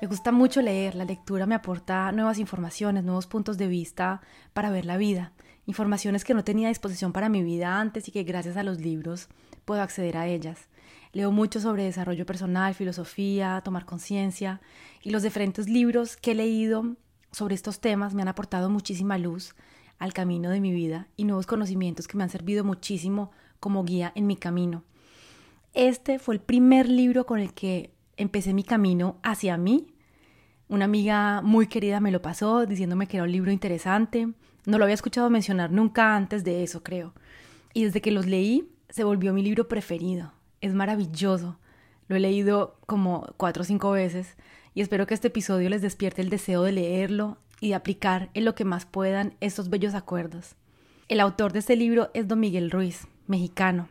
Me 0.00 0.06
gusta 0.06 0.30
mucho 0.30 0.62
leer, 0.62 0.94
la 0.94 1.04
lectura 1.04 1.44
me 1.44 1.56
aporta 1.56 2.12
nuevas 2.12 2.38
informaciones, 2.38 3.02
nuevos 3.02 3.26
puntos 3.26 3.58
de 3.58 3.66
vista 3.66 4.20
para 4.52 4.70
ver 4.70 4.84
la 4.84 4.96
vida, 4.96 5.32
informaciones 5.66 6.22
que 6.22 6.34
no 6.34 6.44
tenía 6.44 6.68
a 6.68 6.70
disposición 6.70 7.12
para 7.12 7.28
mi 7.28 7.42
vida 7.42 7.80
antes 7.80 8.06
y 8.06 8.12
que 8.12 8.22
gracias 8.22 8.56
a 8.56 8.62
los 8.62 8.80
libros 8.80 9.28
puedo 9.64 9.82
acceder 9.82 10.16
a 10.16 10.28
ellas. 10.28 10.68
Leo 11.12 11.32
mucho 11.32 11.58
sobre 11.58 11.82
desarrollo 11.82 12.26
personal, 12.26 12.74
filosofía, 12.74 13.60
tomar 13.64 13.86
conciencia 13.86 14.60
y 15.02 15.10
los 15.10 15.24
diferentes 15.24 15.68
libros 15.68 16.16
que 16.16 16.30
he 16.30 16.36
leído 16.36 16.94
sobre 17.32 17.56
estos 17.56 17.80
temas 17.80 18.14
me 18.14 18.22
han 18.22 18.28
aportado 18.28 18.70
muchísima 18.70 19.18
luz 19.18 19.56
al 19.98 20.12
camino 20.12 20.50
de 20.50 20.60
mi 20.60 20.72
vida 20.72 21.08
y 21.16 21.24
nuevos 21.24 21.48
conocimientos 21.48 22.06
que 22.06 22.16
me 22.16 22.22
han 22.22 22.30
servido 22.30 22.62
muchísimo 22.62 23.32
como 23.58 23.82
guía 23.82 24.12
en 24.14 24.28
mi 24.28 24.36
camino. 24.36 24.84
Este 25.74 26.20
fue 26.20 26.36
el 26.36 26.40
primer 26.40 26.88
libro 26.88 27.26
con 27.26 27.40
el 27.40 27.52
que 27.52 27.98
empecé 28.18 28.52
mi 28.52 28.64
camino 28.64 29.18
hacia 29.22 29.56
mí. 29.56 29.86
Una 30.68 30.84
amiga 30.84 31.40
muy 31.42 31.66
querida 31.66 32.00
me 32.00 32.10
lo 32.10 32.22
pasó 32.22 32.66
diciéndome 32.66 33.06
que 33.06 33.16
era 33.16 33.24
un 33.24 33.32
libro 33.32 33.50
interesante. 33.50 34.28
No 34.66 34.78
lo 34.78 34.84
había 34.84 34.94
escuchado 34.94 35.30
mencionar 35.30 35.70
nunca 35.70 36.14
antes 36.14 36.44
de 36.44 36.62
eso, 36.62 36.82
creo. 36.82 37.14
Y 37.72 37.84
desde 37.84 38.00
que 38.00 38.10
los 38.10 38.26
leí, 38.26 38.70
se 38.90 39.04
volvió 39.04 39.32
mi 39.32 39.42
libro 39.42 39.68
preferido. 39.68 40.32
Es 40.60 40.74
maravilloso. 40.74 41.58
Lo 42.08 42.16
he 42.16 42.20
leído 42.20 42.76
como 42.86 43.26
cuatro 43.36 43.62
o 43.62 43.66
cinco 43.66 43.90
veces 43.90 44.36
y 44.74 44.80
espero 44.80 45.06
que 45.06 45.14
este 45.14 45.28
episodio 45.28 45.68
les 45.70 45.82
despierte 45.82 46.22
el 46.22 46.30
deseo 46.30 46.62
de 46.62 46.72
leerlo 46.72 47.38
y 47.60 47.68
de 47.68 47.74
aplicar 47.74 48.30
en 48.34 48.44
lo 48.44 48.54
que 48.54 48.64
más 48.64 48.86
puedan 48.86 49.34
estos 49.40 49.70
bellos 49.70 49.94
acuerdos. 49.94 50.54
El 51.08 51.20
autor 51.20 51.52
de 51.52 51.60
este 51.60 51.76
libro 51.76 52.10
es 52.14 52.28
Don 52.28 52.40
Miguel 52.40 52.70
Ruiz, 52.70 53.06
mexicano, 53.26 53.88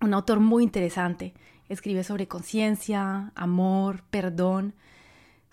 un 0.00 0.12
autor 0.12 0.40
muy 0.40 0.62
interesante 0.64 1.34
Escribe 1.68 2.04
sobre 2.04 2.28
conciencia, 2.28 3.32
amor, 3.34 4.02
perdón, 4.10 4.74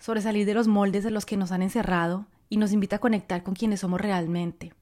sobre 0.02 0.20
salir 0.20 0.46
de 0.46 0.54
los 0.54 0.66
moldes 0.66 1.04
de 1.04 1.12
los 1.12 1.24
que 1.24 1.36
nos 1.36 1.52
han 1.52 1.62
encerrado 1.62 2.26
y 2.48 2.56
nos 2.56 2.72
invita 2.72 2.96
a 2.96 2.98
conectar 2.98 3.44
con 3.44 3.54
quienes 3.54 3.78
somos 3.78 4.00
realmente. 4.00 4.72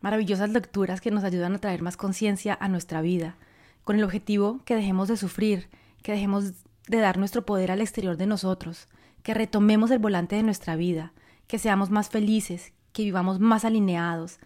Maravillosas 0.00 0.48
lecturas 0.50 1.00
que 1.00 1.10
nos 1.10 1.24
ayudan 1.24 1.56
a 1.56 1.58
traer 1.58 1.82
más 1.82 1.96
conciencia 1.96 2.56
a 2.60 2.68
nuestra 2.68 3.02
vida, 3.02 3.36
con 3.82 3.96
el 3.96 4.04
objetivo 4.04 4.60
que 4.64 4.76
dejemos 4.76 5.08
de 5.08 5.16
sufrir, 5.16 5.68
que 6.04 6.12
dejemos 6.12 6.52
de 6.86 6.98
dar 6.98 7.18
nuestro 7.18 7.44
poder 7.44 7.72
al 7.72 7.80
exterior 7.80 8.16
de 8.16 8.26
nosotros, 8.26 8.86
que 9.24 9.34
retomemos 9.34 9.90
el 9.90 9.98
volante 9.98 10.36
de 10.36 10.44
nuestra 10.44 10.76
vida, 10.76 11.12
que 11.48 11.58
seamos 11.58 11.90
más 11.90 12.08
felices, 12.08 12.72
que 12.92 13.02
vivamos 13.02 13.40
más 13.40 13.64
alineados 13.64 14.38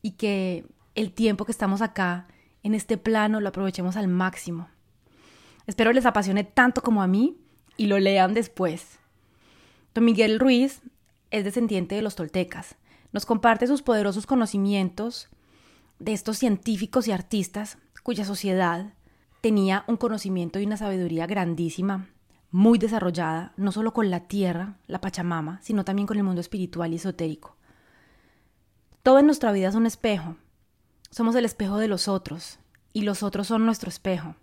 y 0.00 0.12
que 0.12 0.64
el 0.94 1.12
tiempo 1.12 1.44
que 1.44 1.52
estamos 1.52 1.82
acá, 1.82 2.28
en 2.62 2.74
este 2.74 2.96
plano, 2.96 3.40
lo 3.40 3.50
aprovechemos 3.50 3.98
al 3.98 4.08
máximo. 4.08 4.70
Espero 5.66 5.92
les 5.92 6.06
apasione 6.06 6.44
tanto 6.44 6.80
como 6.80 7.02
a 7.02 7.06
mí 7.06 7.36
y 7.76 7.88
lo 7.88 7.98
lean 7.98 8.32
después. 8.32 8.99
Don 9.94 10.04
Miguel 10.04 10.38
Ruiz 10.38 10.82
es 11.32 11.44
descendiente 11.44 11.96
de 11.96 12.02
los 12.02 12.14
toltecas. 12.14 12.76
Nos 13.12 13.26
comparte 13.26 13.66
sus 13.66 13.82
poderosos 13.82 14.24
conocimientos 14.24 15.28
de 15.98 16.12
estos 16.12 16.38
científicos 16.38 17.08
y 17.08 17.12
artistas 17.12 17.76
cuya 18.04 18.24
sociedad 18.24 18.94
tenía 19.40 19.84
un 19.88 19.96
conocimiento 19.96 20.60
y 20.60 20.66
una 20.66 20.76
sabiduría 20.76 21.26
grandísima, 21.26 22.08
muy 22.52 22.78
desarrollada, 22.78 23.52
no 23.56 23.72
solo 23.72 23.92
con 23.92 24.10
la 24.10 24.28
tierra, 24.28 24.76
la 24.86 25.00
Pachamama, 25.00 25.60
sino 25.62 25.84
también 25.84 26.06
con 26.06 26.18
el 26.18 26.24
mundo 26.24 26.40
espiritual 26.40 26.92
y 26.92 26.96
esotérico. 26.96 27.56
Todo 29.02 29.18
en 29.18 29.26
nuestra 29.26 29.50
vida 29.50 29.68
es 29.68 29.74
un 29.74 29.86
espejo. 29.86 30.36
Somos 31.10 31.34
el 31.34 31.44
espejo 31.44 31.78
de 31.78 31.88
los 31.88 32.06
otros, 32.06 32.58
y 32.92 33.02
los 33.02 33.22
otros 33.22 33.48
son 33.48 33.66
nuestro 33.66 33.88
espejo. 33.88 34.36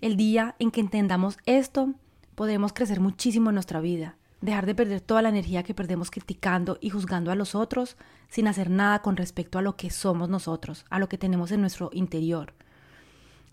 El 0.00 0.16
día 0.16 0.54
en 0.58 0.70
que 0.70 0.80
entendamos 0.80 1.38
esto, 1.46 1.94
podemos 2.34 2.72
crecer 2.72 3.00
muchísimo 3.00 3.50
en 3.50 3.54
nuestra 3.54 3.80
vida, 3.80 4.17
dejar 4.40 4.66
de 4.66 4.74
perder 4.74 5.00
toda 5.00 5.22
la 5.22 5.28
energía 5.28 5.62
que 5.62 5.74
perdemos 5.74 6.10
criticando 6.10 6.78
y 6.80 6.90
juzgando 6.90 7.30
a 7.30 7.34
los 7.34 7.54
otros 7.54 7.96
sin 8.28 8.46
hacer 8.46 8.70
nada 8.70 9.02
con 9.02 9.16
respecto 9.16 9.58
a 9.58 9.62
lo 9.62 9.76
que 9.76 9.90
somos 9.90 10.28
nosotros, 10.28 10.84
a 10.90 10.98
lo 10.98 11.08
que 11.08 11.18
tenemos 11.18 11.50
en 11.50 11.60
nuestro 11.60 11.90
interior. 11.92 12.54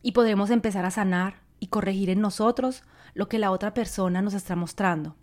Y 0.02 0.12
podremos 0.12 0.50
empezar 0.50 0.86
a 0.86 0.92
sanar 0.92 1.42
y 1.60 1.68
corregir 1.68 2.10
en 2.10 2.22
nosotros 2.22 2.84
lo 3.14 3.28
que 3.28 3.40
la 3.40 3.52
otra 3.52 3.74
persona 3.74 4.22
nos 4.22 4.34
está 4.34 4.56
mostrando, 4.56 5.16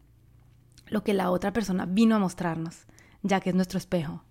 lo 0.86 1.04
que 1.04 1.14
la 1.14 1.30
otra 1.30 1.52
persona 1.52 1.86
vino 1.86 2.16
a 2.16 2.18
mostrarnos, 2.18 2.86
ya 3.22 3.40
que 3.40 3.50
es 3.50 3.54
nuestro 3.54 3.78
espejo. 3.78 4.24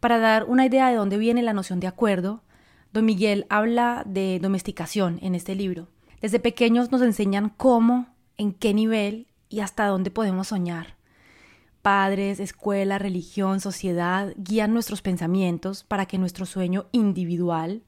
Para 0.00 0.18
dar 0.18 0.44
una 0.44 0.64
idea 0.64 0.88
de 0.88 0.96
dónde 0.96 1.18
viene 1.18 1.42
la 1.42 1.52
noción 1.52 1.80
de 1.80 1.88
acuerdo, 1.88 2.42
don 2.92 3.04
Miguel 3.04 3.46
habla 3.50 4.04
de 4.06 4.38
domesticación 4.40 5.18
en 5.20 5.34
este 5.34 5.54
libro 5.54 5.88
desde 6.20 6.40
pequeños 6.40 6.90
nos 6.90 7.02
enseñan 7.02 7.50
cómo, 7.50 8.08
en 8.36 8.52
qué 8.52 8.74
nivel 8.74 9.27
y 9.48 9.60
hasta 9.60 9.86
dónde 9.86 10.10
podemos 10.10 10.48
soñar. 10.48 10.96
Padres, 11.82 12.40
escuela, 12.40 12.98
religión, 12.98 13.60
sociedad 13.60 14.34
guían 14.36 14.74
nuestros 14.74 15.00
pensamientos 15.00 15.84
para 15.84 16.06
que 16.06 16.18
nuestro 16.18 16.44
sueño 16.44 16.86
individual, 16.92 17.82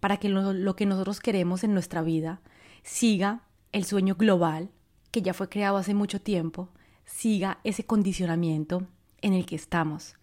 para 0.00 0.18
que 0.18 0.28
lo, 0.28 0.76
que 0.76 0.86
nosotros 0.86 1.20
queremos 1.20 1.64
en 1.64 1.74
nuestra 1.74 2.02
vida, 2.02 2.40
siga 2.82 3.42
el 3.72 3.84
sueño 3.84 4.14
global, 4.14 4.70
que 5.10 5.22
ya 5.22 5.34
fue 5.34 5.48
creado 5.48 5.76
hace 5.76 5.94
mucho 5.94 6.20
tiempo, 6.20 6.70
siga 7.04 7.58
ese 7.64 7.84
condicionamiento 7.84 8.86
en 9.20 9.34
el 9.34 9.46
que 9.46 9.56
estamos. 9.56 10.16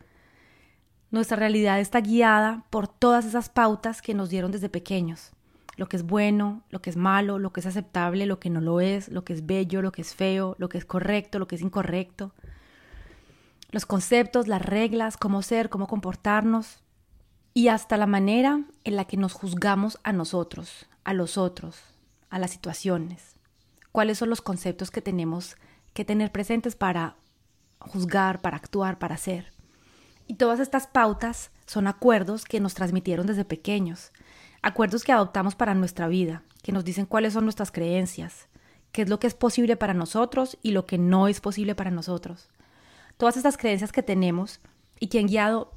Nuestra 1.12 1.38
realidad 1.38 1.80
está 1.80 2.00
guiada 2.00 2.66
por 2.69 2.88
todas 2.88 3.25
esas 3.25 3.50
pautas 3.50 4.02
que 4.02 4.13
nos 4.13 4.30
dieron 4.30 4.52
desde 4.52 4.69
pequeños 4.69 5.34
lo 5.81 5.90
que 5.90 5.97
es 5.97 6.03
bueno, 6.03 6.62
lo 6.69 6.80
que 6.80 6.92
es 6.92 6.96
malo, 6.96 7.40
lo 7.40 7.52
que 7.52 7.59
es 7.59 7.66
aceptable, 7.66 8.28
lo 8.28 8.40
que 8.40 8.52
no 8.52 8.62
lo 8.62 8.81
es, 8.81 9.09
lo 9.09 9.24
que 9.24 9.34
es 9.34 9.47
bello, 9.47 9.81
lo 9.81 9.92
que 9.92 10.03
es 10.03 10.14
feo, 10.14 10.56
lo 10.59 10.69
que 10.69 10.78
es 10.78 10.86
correcto, 10.86 11.40
lo 11.40 11.47
que 11.47 11.56
es 11.56 11.62
incorrecto. 11.64 12.36
Los 13.72 13.88
conceptos, 13.88 14.47
las 14.47 14.64
reglas, 14.64 15.18
cómo 15.18 15.42
ser, 15.42 15.69
cómo 15.69 15.88
comportarnos 15.88 16.84
y 17.56 17.69
hasta 17.69 17.97
la 17.97 18.06
manera 18.06 18.64
en 18.84 18.96
la 18.96 19.06
que 19.06 19.18
nos 19.18 19.34
juzgamos 19.34 20.00
a 20.03 20.14
nosotros, 20.14 20.88
a 21.03 21.16
los 21.16 21.36
otros, 21.36 21.80
a 22.30 22.38
las 22.38 22.52
situaciones. 22.52 23.38
¿Cuáles 23.92 24.19
son 24.19 24.30
los 24.30 24.42
conceptos 24.42 24.92
que 24.92 25.01
tenemos 25.01 25.57
que 25.95 26.06
tener 26.06 26.31
presentes 26.31 26.75
para 26.75 27.16
juzgar, 27.80 28.39
para 28.42 28.57
actuar, 28.57 29.00
para 29.00 29.18
ser? 29.18 29.51
Y 30.27 30.36
todas 30.36 30.60
estas 30.60 30.86
pautas 30.86 31.50
son 31.66 31.88
acuerdos 31.88 32.45
que 32.45 32.60
nos 32.60 32.75
transmitieron 32.75 33.25
desde 33.25 33.45
pequeños 33.45 34.12
acuerdos 34.62 35.04
que 35.04 35.12
adoptamos 35.12 35.56
para 35.56 35.74
nuestra 35.74 36.08
vida, 36.08 36.44
que 36.62 36.72
nos 36.72 36.86
dicen 36.86 37.06
cuáles 37.06 37.34
son 37.34 37.46
nuestras 37.46 37.72
creencias, 37.72 38.48
qué 38.92 39.04
es 39.04 39.10
lo 39.10 39.19
que 39.19 39.28
es 39.28 39.34
posible 39.34 39.78
para 39.78 39.94
nosotros 39.94 40.58
y 40.62 40.72
lo 40.72 40.86
que 40.86 40.98
no 40.98 41.28
es 41.28 41.42
posible 41.42 41.75
para 41.75 41.92
nosotros. 41.92 42.50
Todas 43.18 43.38
estas 43.38 43.58
creencias 43.58 43.92
que 43.92 44.04
tenemos 44.04 44.60
y 45.00 45.08
que 45.08 45.19
han 45.19 45.28
guiado 45.28 45.74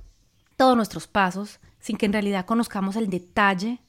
todos 0.56 0.76
nuestros 0.76 1.06
pasos 1.06 1.60
sin 1.78 1.96
que 1.96 2.06
en 2.06 2.12
realidad 2.12 2.46
conozcamos 2.46 2.96
el 2.96 3.10
detalle 3.10 3.80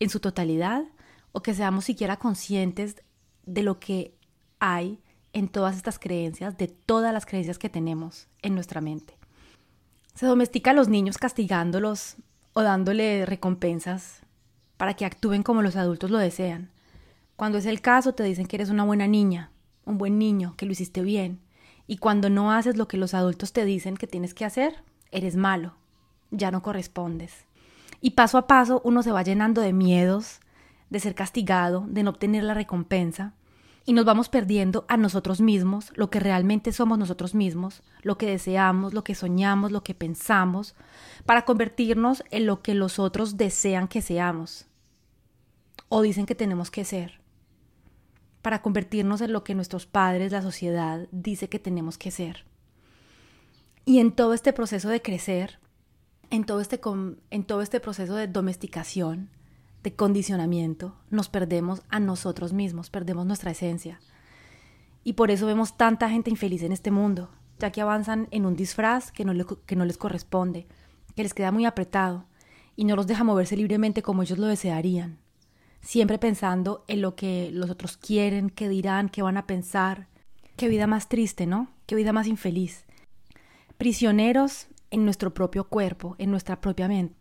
en 0.00 0.10
su 0.10 0.20
totalidad 0.20 0.84
o 1.32 1.42
que 1.42 1.54
seamos 1.54 1.84
siquiera 1.84 2.18
conscientes 2.18 3.02
de 3.44 3.62
lo 3.62 3.80
que 3.80 4.16
hay 4.60 5.00
en 5.32 5.48
todas 5.48 5.76
estas 5.76 5.98
creencias, 5.98 6.56
de 6.56 6.68
todas 6.68 7.12
las 7.12 7.26
creencias 7.26 7.58
que 7.58 7.68
tenemos 7.68 8.28
en 8.42 8.54
nuestra 8.54 8.80
mente. 8.80 9.18
Se 10.14 10.26
domestica 10.26 10.70
a 10.70 10.74
los 10.74 10.88
niños 10.88 11.18
castigándolos 11.18 12.16
o 12.52 12.62
dándole 12.62 13.26
recompensas 13.26 14.23
para 14.84 14.92
que 14.92 15.06
actúen 15.06 15.42
como 15.42 15.62
los 15.62 15.76
adultos 15.76 16.10
lo 16.10 16.18
desean. 16.18 16.68
Cuando 17.36 17.56
es 17.56 17.64
el 17.64 17.80
caso, 17.80 18.12
te 18.12 18.22
dicen 18.22 18.44
que 18.44 18.56
eres 18.56 18.68
una 18.68 18.84
buena 18.84 19.06
niña, 19.06 19.50
un 19.86 19.96
buen 19.96 20.18
niño, 20.18 20.52
que 20.58 20.66
lo 20.66 20.72
hiciste 20.72 21.00
bien, 21.00 21.40
Y 21.86 21.96
cuando 21.96 22.28
no 22.28 22.52
haces 22.52 22.76
lo 22.76 22.86
que 22.86 22.98
los 22.98 23.14
adultos 23.14 23.54
te 23.54 23.64
dicen 23.64 23.96
que 23.96 24.06
tienes 24.06 24.34
que 24.34 24.44
hacer, 24.44 24.84
eres 25.10 25.36
malo, 25.36 25.72
ya 26.30 26.50
no 26.50 26.62
correspondes. 26.62 27.46
Y 28.02 28.10
paso 28.10 28.36
a 28.36 28.46
paso 28.46 28.82
uno 28.84 29.02
se 29.02 29.10
va 29.10 29.22
llenando 29.22 29.62
de 29.62 29.72
miedos, 29.72 30.40
de 30.90 31.00
ser 31.00 31.14
castigado, 31.14 31.86
de 31.88 32.02
no 32.02 32.10
obtener 32.10 32.42
la 32.44 32.52
recompensa, 32.52 33.32
y 33.86 33.94
nos 33.94 34.04
vamos 34.04 34.28
perdiendo 34.28 34.84
a 34.88 34.98
nosotros 34.98 35.40
mismos, 35.40 35.92
lo 35.94 36.10
que 36.10 36.20
realmente 36.20 36.72
somos 36.72 36.98
nosotros 36.98 37.34
mismos, 37.34 37.82
lo 38.02 38.18
que 38.18 38.26
deseamos, 38.26 38.92
lo 38.92 39.02
que 39.02 39.14
soñamos, 39.14 39.72
lo 39.72 39.82
que 39.82 39.94
pensamos, 39.94 40.74
para 41.24 41.46
convertirnos 41.46 42.22
en 42.30 42.44
lo 42.44 42.60
que 42.60 42.74
los 42.74 42.98
otros 42.98 43.38
desean 43.38 43.88
que 43.88 44.02
seamos 44.02 44.66
o 45.88 46.02
dicen 46.02 46.26
que 46.26 46.34
tenemos 46.34 46.70
que 46.70 46.84
ser, 46.84 47.20
para 48.42 48.60
convertirnos 48.60 49.20
en 49.20 49.32
lo 49.32 49.42
que 49.42 49.54
nuestros 49.54 49.86
padres, 49.86 50.32
la 50.32 50.42
sociedad, 50.42 51.08
dice 51.12 51.48
que 51.48 51.58
tenemos 51.58 51.96
que 51.96 52.10
ser. 52.10 52.44
Y 53.86 54.00
en 54.00 54.12
todo 54.12 54.34
este 54.34 54.52
proceso 54.52 54.88
de 54.88 55.00
crecer, 55.02 55.58
en 56.30 56.44
todo 56.44 56.60
este, 56.60 56.80
en 57.30 57.44
todo 57.44 57.62
este 57.62 57.80
proceso 57.80 58.14
de 58.16 58.28
domesticación, 58.28 59.30
de 59.82 59.94
condicionamiento, 59.94 60.96
nos 61.10 61.28
perdemos 61.28 61.82
a 61.90 62.00
nosotros 62.00 62.52
mismos, 62.52 62.90
perdemos 62.90 63.26
nuestra 63.26 63.50
esencia. 63.50 64.00
Y 65.04 65.14
por 65.14 65.30
eso 65.30 65.46
vemos 65.46 65.76
tanta 65.76 66.08
gente 66.08 66.30
infeliz 66.30 66.62
en 66.62 66.72
este 66.72 66.90
mundo, 66.90 67.30
ya 67.58 67.70
que 67.70 67.82
avanzan 67.82 68.26
en 68.30 68.46
un 68.46 68.56
disfraz 68.56 69.12
que 69.12 69.24
no, 69.24 69.46
que 69.46 69.76
no 69.76 69.84
les 69.84 69.98
corresponde, 69.98 70.66
que 71.14 71.22
les 71.22 71.34
queda 71.34 71.52
muy 71.52 71.66
apretado 71.66 72.26
y 72.76 72.84
no 72.84 72.96
los 72.96 73.06
deja 73.06 73.24
moverse 73.24 73.56
libremente 73.56 74.02
como 74.02 74.22
ellos 74.22 74.38
lo 74.38 74.46
desearían, 74.46 75.18
siempre 75.84 76.18
pensando 76.18 76.84
en 76.88 77.02
lo 77.02 77.14
que 77.14 77.50
los 77.52 77.70
otros 77.70 77.96
quieren, 77.96 78.50
qué 78.50 78.68
dirán, 78.68 79.08
qué 79.08 79.22
van 79.22 79.36
a 79.36 79.46
pensar. 79.46 80.08
Qué 80.56 80.68
vida 80.68 80.86
más 80.86 81.08
triste, 81.08 81.46
¿no? 81.46 81.68
Qué 81.86 81.94
vida 81.94 82.12
más 82.12 82.26
infeliz. 82.26 82.84
Prisioneros 83.76 84.68
en 84.90 85.04
nuestro 85.04 85.34
propio 85.34 85.64
cuerpo, 85.64 86.16
en 86.18 86.30
nuestra 86.30 86.60
propia 86.60 86.88
mente. 86.88 87.14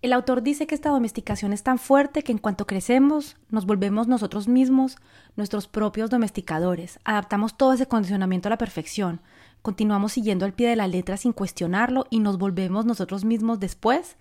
El 0.00 0.12
autor 0.12 0.42
dice 0.42 0.66
que 0.66 0.74
esta 0.74 0.90
domesticación 0.90 1.52
es 1.52 1.62
tan 1.62 1.78
fuerte 1.78 2.22
que 2.22 2.32
en 2.32 2.38
cuanto 2.38 2.66
crecemos 2.66 3.36
nos 3.50 3.66
volvemos 3.66 4.06
nosotros 4.06 4.46
mismos 4.46 4.96
nuestros 5.36 5.66
propios 5.66 6.08
domesticadores, 6.08 7.00
adaptamos 7.04 7.56
todo 7.56 7.72
ese 7.72 7.86
condicionamiento 7.86 8.48
a 8.48 8.50
la 8.50 8.58
perfección, 8.58 9.20
continuamos 9.60 10.12
siguiendo 10.12 10.44
al 10.44 10.52
pie 10.52 10.68
de 10.68 10.76
la 10.76 10.86
letra 10.86 11.16
sin 11.16 11.32
cuestionarlo 11.32 12.06
y 12.10 12.20
nos 12.20 12.38
volvemos 12.38 12.86
nosotros 12.86 13.24
mismos 13.24 13.58
después 13.58 14.16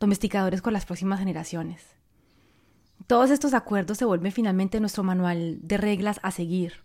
domesticadores 0.00 0.62
con 0.62 0.72
las 0.72 0.86
próximas 0.86 1.18
generaciones. 1.18 2.01
Todos 3.06 3.30
estos 3.30 3.54
acuerdos 3.54 3.98
se 3.98 4.04
vuelven 4.04 4.32
finalmente 4.32 4.80
nuestro 4.80 5.02
manual 5.02 5.58
de 5.62 5.76
reglas 5.76 6.20
a 6.22 6.30
seguir. 6.30 6.84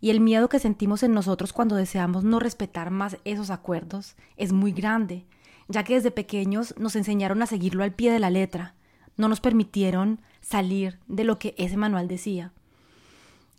Y 0.00 0.10
el 0.10 0.20
miedo 0.20 0.48
que 0.48 0.58
sentimos 0.58 1.02
en 1.02 1.12
nosotros 1.12 1.52
cuando 1.52 1.76
deseamos 1.76 2.24
no 2.24 2.40
respetar 2.40 2.90
más 2.90 3.18
esos 3.24 3.50
acuerdos 3.50 4.16
es 4.36 4.52
muy 4.52 4.72
grande 4.72 5.26
ya 5.68 5.84
que 5.84 5.94
desde 5.94 6.10
pequeños 6.10 6.74
nos 6.78 6.96
enseñaron 6.96 7.42
a 7.42 7.46
seguirlo 7.46 7.82
al 7.82 7.94
pie 7.94 8.12
de 8.12 8.18
la 8.18 8.30
letra, 8.30 8.74
no 9.16 9.28
nos 9.28 9.40
permitieron 9.40 10.20
salir 10.40 10.98
de 11.06 11.24
lo 11.24 11.38
que 11.38 11.54
ese 11.58 11.76
manual 11.76 12.08
decía. 12.08 12.52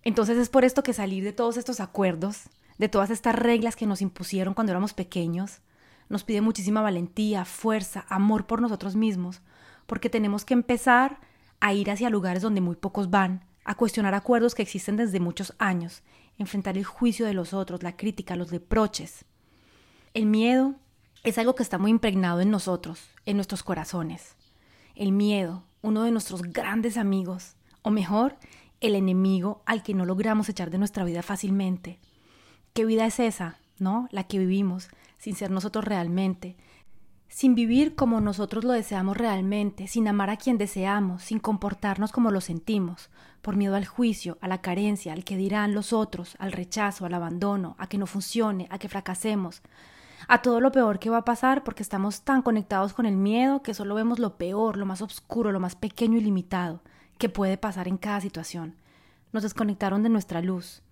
Entonces 0.04 0.38
es 0.38 0.50
por 0.50 0.66
esto 0.66 0.84
que 0.84 0.94
salir 0.94 1.24
de 1.24 1.34
todos 1.34 1.58
estos 1.58 1.80
acuerdos, 1.80 2.50
de 2.78 2.90
todas 2.90 3.10
estas 3.10 3.36
reglas 3.36 3.76
que 3.76 3.86
nos 3.86 4.02
impusieron 4.02 4.54
cuando 4.54 4.72
éramos 4.72 4.94
pequeños, 4.94 5.62
nos 6.10 6.24
pide 6.24 6.42
muchísima 6.42 6.82
valentía, 6.82 7.46
fuerza, 7.46 8.06
amor 8.10 8.46
por 8.46 8.62
nosotros 8.62 8.96
mismos, 8.96 9.42
porque 9.86 10.10
tenemos 10.10 10.46
que 10.46 10.54
empezar 10.54 11.20
a 11.63 11.71
ir 11.71 11.89
hacia 11.89 12.10
lugares 12.10 12.44
donde 12.44 12.60
muy 12.60 12.75
pocos 12.75 13.10
van, 13.10 13.45
a 13.63 13.75
cuestionar 13.75 14.13
acuerdos 14.13 14.54
que 14.54 14.62
existen 14.62 14.98
desde 14.98 15.21
muchos 15.21 15.54
años, 15.60 16.04
enfrentar 16.38 16.77
el 16.77 16.83
juicio 16.83 17.25
de 17.25 17.33
los 17.33 17.54
otros, 17.54 17.83
la 17.83 17.95
crítica, 17.95 18.36
los 18.36 18.51
reproches. 18.51 19.24
El 20.13 20.25
miedo 20.25 20.75
es 21.24 21.38
algo 21.38 21.56
que 21.56 21.63
está 21.63 21.77
muy 21.77 21.89
impregnado 21.89 22.42
en 22.42 22.51
nosotros, 22.51 23.07
en 23.25 23.38
nuestros 23.38 23.63
corazones. 23.63 24.36
El 24.94 25.13
miedo, 25.13 25.63
uno 25.81 26.04
de 26.04 26.12
nuestros 26.12 26.42
grandes 26.42 26.98
amigos, 26.98 27.56
o 27.81 27.92
mejor, 27.92 28.36
el 28.81 28.94
enemigo 28.95 29.63
al 29.66 29.83
que 29.83 29.94
no 29.94 30.06
logramos 30.06 30.50
echar 30.50 30.69
de 30.69 30.80
nuestra 30.80 31.06
vida 31.06 31.24
fácilmente. 31.24 31.98
¿Qué 32.74 32.83
vida 32.83 33.06
es 33.06 33.21
esa, 33.21 33.57
no? 33.80 34.09
La 34.12 34.25
que 34.25 34.38
vivimos, 34.38 34.89
sin 35.18 35.38
ser 35.38 35.50
nosotros 35.50 35.86
realmente, 35.86 36.57
sin 37.33 37.56
vivir 37.56 37.95
como 37.95 38.21
nosotros 38.21 38.63
lo 38.63 38.74
deseamos 38.74 39.18
realmente, 39.18 39.88
sin 39.88 40.07
amar 40.07 40.30
a 40.30 40.38
quien 40.38 40.59
deseamos, 40.59 41.24
sin 41.24 41.39
comportarnos 41.39 42.12
como 42.12 42.30
lo 42.30 42.41
sentimos, 42.41 43.09
por 43.41 43.56
miedo 43.56 43.75
al 43.75 43.88
juicio, 43.88 44.38
a 44.39 44.47
la 44.47 44.62
carencia, 44.62 45.13
al 45.13 45.24
que 45.24 45.35
dirán 45.35 45.74
los 45.74 45.94
otros, 45.94 46.35
al 46.38 46.51
rechazo, 46.51 47.07
al 47.07 47.13
abandono, 47.15 47.75
a 47.80 47.88
que 47.88 47.97
no 47.97 48.06
funcione, 48.06 48.68
a 48.69 48.77
que 48.77 48.88
fracasemos, 48.88 49.63
a 50.27 50.44
todo 50.44 50.59
lo 50.59 50.71
peor 50.71 51.00
que 51.00 51.09
va 51.09 51.18
a 51.18 51.25
pasar 51.25 51.63
porque 51.63 51.81
estamos 51.81 52.21
tan 52.21 52.44
conectados 52.44 52.94
con 52.94 53.07
el 53.07 53.18
miedo 53.18 53.63
que 53.63 53.74
solo 53.74 53.95
vemos 53.95 54.19
lo 54.19 54.38
peor, 54.38 54.77
lo 54.77 54.85
más 54.85 55.01
oscuro, 55.01 55.51
lo 55.51 55.59
más 55.59 55.75
pequeño 55.75 56.19
y 56.19 56.21
limitado 56.21 56.81
que 57.18 57.30
puede 57.30 57.57
pasar 57.57 57.88
en 57.88 57.97
cada 57.97 58.21
situación. 58.21 58.75
Nos 59.31 59.41
desconectaron 59.41 60.03
de 60.03 60.09
nuestra 60.09 60.44
luz, 60.44 60.82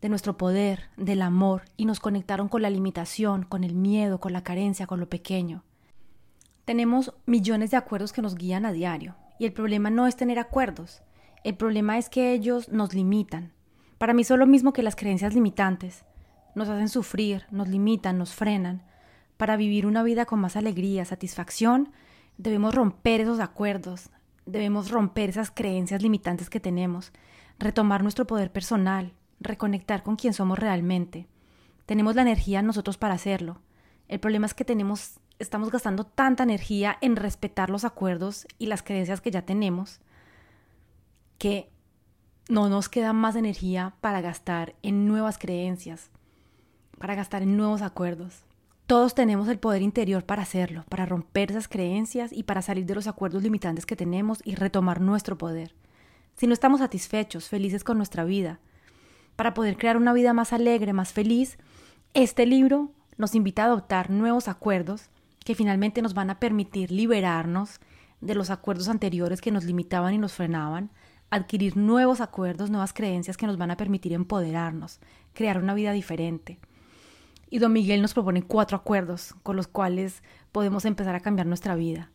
de 0.00 0.08
nuestro 0.08 0.36
poder, 0.36 0.90
del 0.96 1.22
amor 1.22 1.62
y 1.76 1.84
nos 1.84 2.00
conectaron 2.00 2.48
con 2.48 2.62
la 2.62 2.70
limitación, 2.70 3.42
con 3.44 3.64
el 3.64 3.74
miedo, 3.74 4.20
con 4.20 4.32
la 4.32 4.42
carencia, 4.44 4.86
con 4.86 5.00
lo 5.00 5.08
pequeño. 5.08 5.64
Tenemos 6.64 7.14
millones 7.26 7.70
de 7.70 7.76
acuerdos 7.76 8.12
que 8.12 8.22
nos 8.22 8.34
guían 8.34 8.66
a 8.66 8.72
diario 8.72 9.16
y 9.38 9.46
el 9.46 9.52
problema 9.52 9.90
no 9.90 10.06
es 10.06 10.16
tener 10.16 10.38
acuerdos, 10.38 11.02
el 11.44 11.56
problema 11.56 11.98
es 11.98 12.08
que 12.08 12.32
ellos 12.32 12.68
nos 12.70 12.92
limitan. 12.92 13.52
Para 13.98 14.14
mí 14.14 14.24
son 14.24 14.40
lo 14.40 14.46
mismo 14.46 14.72
que 14.72 14.82
las 14.82 14.96
creencias 14.96 15.32
limitantes 15.32 16.04
nos 16.56 16.68
hacen 16.68 16.88
sufrir, 16.88 17.44
nos 17.50 17.68
limitan, 17.68 18.18
nos 18.18 18.34
frenan. 18.34 18.82
Para 19.36 19.56
vivir 19.56 19.86
una 19.86 20.02
vida 20.02 20.24
con 20.24 20.40
más 20.40 20.56
alegría, 20.56 21.04
satisfacción, 21.04 21.92
debemos 22.38 22.74
romper 22.74 23.20
esos 23.20 23.40
acuerdos, 23.40 24.10
debemos 24.46 24.90
romper 24.90 25.30
esas 25.30 25.50
creencias 25.50 26.02
limitantes 26.02 26.48
que 26.48 26.58
tenemos, 26.58 27.12
retomar 27.58 28.02
nuestro 28.02 28.26
poder 28.26 28.50
personal, 28.50 29.12
reconectar 29.40 30.02
con 30.02 30.16
quien 30.16 30.32
somos 30.32 30.58
realmente. 30.58 31.26
Tenemos 31.86 32.14
la 32.14 32.22
energía 32.22 32.62
nosotros 32.62 32.98
para 32.98 33.14
hacerlo. 33.14 33.60
El 34.08 34.20
problema 34.20 34.46
es 34.46 34.54
que 34.54 34.64
tenemos 34.64 35.18
estamos 35.38 35.70
gastando 35.70 36.04
tanta 36.04 36.42
energía 36.42 36.96
en 37.00 37.16
respetar 37.16 37.70
los 37.70 37.84
acuerdos 37.84 38.46
y 38.58 38.66
las 38.66 38.82
creencias 38.82 39.20
que 39.20 39.30
ya 39.30 39.42
tenemos 39.42 40.00
que 41.38 41.70
no 42.48 42.68
nos 42.68 42.88
queda 42.88 43.12
más 43.12 43.36
energía 43.36 43.94
para 44.00 44.20
gastar 44.20 44.74
en 44.82 45.06
nuevas 45.06 45.36
creencias, 45.36 46.10
para 46.98 47.14
gastar 47.14 47.42
en 47.42 47.56
nuevos 47.56 47.82
acuerdos. 47.82 48.44
Todos 48.86 49.14
tenemos 49.14 49.48
el 49.48 49.58
poder 49.58 49.82
interior 49.82 50.24
para 50.24 50.42
hacerlo, 50.42 50.84
para 50.88 51.06
romper 51.06 51.50
esas 51.50 51.68
creencias 51.68 52.32
y 52.32 52.44
para 52.44 52.62
salir 52.62 52.86
de 52.86 52.94
los 52.94 53.08
acuerdos 53.08 53.42
limitantes 53.42 53.84
que 53.84 53.96
tenemos 53.96 54.40
y 54.44 54.54
retomar 54.54 55.00
nuestro 55.00 55.36
poder. 55.36 55.74
Si 56.36 56.46
no 56.46 56.52
estamos 56.52 56.80
satisfechos, 56.80 57.48
felices 57.48 57.82
con 57.82 57.96
nuestra 57.96 58.24
vida, 58.24 58.60
para 59.36 59.54
poder 59.54 59.76
crear 59.76 59.96
una 59.96 60.12
vida 60.12 60.32
más 60.32 60.52
alegre, 60.52 60.92
más 60.92 61.12
feliz, 61.12 61.58
este 62.14 62.46
libro 62.46 62.90
nos 63.18 63.34
invita 63.34 63.62
a 63.62 63.66
adoptar 63.66 64.10
nuevos 64.10 64.48
acuerdos 64.48 65.10
que 65.44 65.54
finalmente 65.54 66.02
nos 66.02 66.14
van 66.14 66.30
a 66.30 66.40
permitir 66.40 66.90
liberarnos 66.90 67.80
de 68.20 68.34
los 68.34 68.50
acuerdos 68.50 68.88
anteriores 68.88 69.40
que 69.40 69.52
nos 69.52 69.64
limitaban 69.64 70.14
y 70.14 70.18
nos 70.18 70.32
frenaban, 70.32 70.90
adquirir 71.30 71.76
nuevos 71.76 72.20
acuerdos, 72.20 72.70
nuevas 72.70 72.92
creencias 72.92 73.36
que 73.36 73.46
nos 73.46 73.58
van 73.58 73.70
a 73.70 73.76
permitir 73.76 74.12
empoderarnos, 74.12 75.00
crear 75.34 75.58
una 75.58 75.74
vida 75.74 75.92
diferente. 75.92 76.58
Y 77.48 77.58
don 77.58 77.72
Miguel 77.72 78.02
nos 78.02 78.14
propone 78.14 78.42
cuatro 78.42 78.76
acuerdos 78.76 79.34
con 79.42 79.56
los 79.56 79.68
cuales 79.68 80.22
podemos 80.50 80.84
empezar 80.84 81.14
a 81.14 81.20
cambiar 81.20 81.46
nuestra 81.46 81.76
vida, 81.76 82.10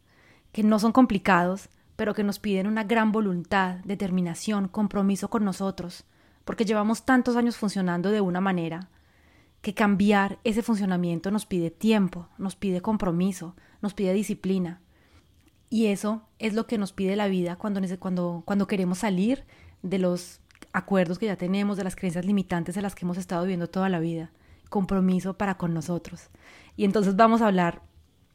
que 0.52 0.64
no 0.64 0.80
son 0.80 0.92
complicados, 0.92 1.70
pero 1.96 2.14
que 2.14 2.24
nos 2.24 2.40
piden 2.40 2.68
una 2.68 2.84
gran 2.84 3.12
voluntad, 3.12 3.76
determinación, 3.86 4.68
compromiso 4.68 5.30
con 5.30 5.46
nosotros, 5.46 6.06
porque 6.52 6.66
llevamos 6.66 7.06
tantos 7.06 7.38
años 7.38 7.56
funcionando 7.56 8.12
de 8.12 8.20
una 8.20 8.42
manera 8.42 8.90
que 9.62 9.74
cambiar 9.74 10.38
ese 10.44 10.62
funcionamiento 10.62 11.32
nos 11.32 11.46
pide 11.46 11.72
tiempo, 11.72 12.28
nos 12.38 12.58
pide 12.58 12.82
compromiso, 12.82 13.56
nos 13.82 13.94
pide 13.94 14.12
disciplina. 14.12 14.82
Y 15.70 15.86
eso 15.86 16.28
es 16.40 16.54
lo 16.54 16.68
que 16.68 16.78
nos 16.78 16.92
pide 16.92 17.16
la 17.16 17.30
vida 17.30 17.56
cuando, 17.56 17.80
cuando, 18.00 18.44
cuando 18.46 18.68
queremos 18.68 18.98
salir 18.98 19.46
de 19.82 19.98
los 19.98 20.42
acuerdos 20.74 21.20
que 21.20 21.28
ya 21.28 21.38
tenemos, 21.38 21.78
de 21.78 21.86
las 21.86 21.96
creencias 21.96 22.26
limitantes 22.26 22.76
de 22.76 22.82
las 22.82 22.96
que 22.96 23.06
hemos 23.06 23.18
estado 23.18 23.44
viviendo 23.44 23.70
toda 23.70 23.88
la 23.88 24.02
vida 24.02 24.30
compromiso 24.68 25.38
para 25.38 25.56
con 25.56 25.74
nosotros. 25.74 26.32
Y 26.76 26.84
entonces 26.84 27.16
vamos 27.16 27.42
a 27.42 27.48
hablar 27.48 27.82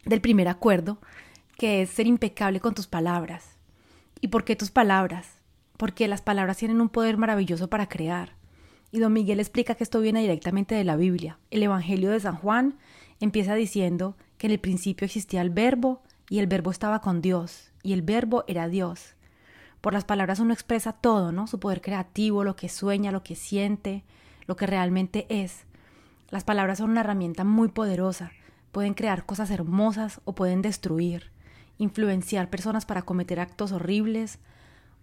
del 0.06 0.22
primer 0.22 0.48
acuerdo, 0.48 1.02
que 1.58 1.82
es 1.82 1.90
ser 1.90 2.06
impecable 2.06 2.60
con 2.60 2.74
tus 2.74 2.86
palabras. 2.86 3.58
¿Y 4.22 4.28
por 4.28 4.44
qué 4.44 4.56
tus 4.56 4.70
palabras? 4.70 5.35
Porque 5.76 6.08
las 6.08 6.22
palabras 6.22 6.56
tienen 6.56 6.80
un 6.80 6.88
poder 6.88 7.16
maravilloso 7.16 7.68
para 7.68 7.88
crear. 7.88 8.32
Y 8.92 8.98
don 8.98 9.12
Miguel 9.12 9.40
explica 9.40 9.74
que 9.74 9.84
esto 9.84 10.00
viene 10.00 10.20
directamente 10.20 10.74
de 10.74 10.84
la 10.84 10.96
Biblia. 10.96 11.38
El 11.50 11.62
Evangelio 11.62 12.10
de 12.10 12.20
San 12.20 12.36
Juan 12.36 12.76
empieza 13.20 13.54
diciendo 13.54 14.16
que 14.38 14.46
en 14.46 14.52
el 14.52 14.60
principio 14.60 15.04
existía 15.04 15.42
el 15.42 15.50
verbo 15.50 16.02
y 16.28 16.38
el 16.38 16.46
verbo 16.46 16.70
estaba 16.70 17.00
con 17.00 17.20
Dios 17.20 17.72
y 17.82 17.92
el 17.92 18.02
verbo 18.02 18.44
era 18.46 18.68
Dios. 18.68 19.14
Por 19.80 19.92
las 19.92 20.04
palabras 20.04 20.40
uno 20.40 20.52
expresa 20.52 20.92
todo, 20.92 21.32
¿no? 21.32 21.46
Su 21.46 21.60
poder 21.60 21.80
creativo, 21.80 22.42
lo 22.42 22.56
que 22.56 22.68
sueña, 22.68 23.12
lo 23.12 23.22
que 23.22 23.36
siente, 23.36 24.04
lo 24.46 24.56
que 24.56 24.66
realmente 24.66 25.26
es. 25.28 25.64
Las 26.30 26.44
palabras 26.44 26.78
son 26.78 26.90
una 26.90 27.00
herramienta 27.00 27.44
muy 27.44 27.68
poderosa, 27.68 28.32
pueden 28.72 28.94
crear 28.94 29.24
cosas 29.26 29.50
hermosas 29.50 30.20
o 30.24 30.34
pueden 30.34 30.60
destruir, 30.60 31.30
influenciar 31.78 32.50
personas 32.50 32.84
para 32.84 33.02
cometer 33.02 33.38
actos 33.38 33.72
horribles 33.72 34.40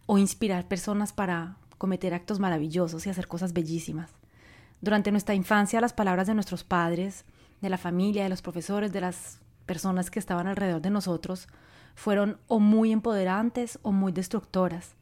o 0.06 0.18
inspirar 0.18 0.68
personas 0.68 1.14
para 1.14 1.58
cometer 1.78 2.14
actos 2.14 2.40
maravillosos 2.40 3.06
y 3.06 3.10
hacer 3.10 3.28
cosas 3.28 3.54
bellísimas. 3.54 4.12
Durante 4.82 5.12
nuestra 5.12 5.36
infancia 5.36 5.82
las 5.82 5.94
palabras 5.94 6.28
de 6.28 6.34
nuestros 6.34 6.64
padres, 6.64 7.26
de 7.62 7.70
la 7.70 7.78
familia, 7.78 8.24
de 8.24 8.30
los 8.30 8.42
profesores, 8.42 8.92
de 8.92 9.02
las 9.02 9.40
personas 9.66 10.12
que 10.12 10.20
estaban 10.20 10.48
alrededor 10.48 10.82
de 10.82 10.90
nosotros, 10.90 11.48
fueron 11.96 12.38
o 12.48 12.60
muy 12.60 12.92
empoderantes 12.92 13.80
o 13.82 13.92
muy 13.92 14.12
destructoras. 14.12 14.96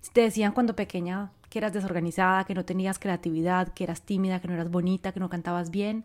Si 0.00 0.10
te 0.12 0.20
decían 0.20 0.52
cuando 0.52 0.76
pequeña 0.76 1.30
que 1.48 1.58
eras 1.58 1.72
desorganizada, 1.72 2.44
que 2.44 2.54
no 2.54 2.64
tenías 2.64 2.98
creatividad, 2.98 3.68
que 3.68 3.84
eras 3.84 4.02
tímida, 4.02 4.40
que 4.40 4.48
no 4.48 4.54
eras 4.54 4.70
bonita, 4.70 5.12
que 5.12 5.20
no 5.20 5.30
cantabas 5.30 5.70
bien, 5.70 6.04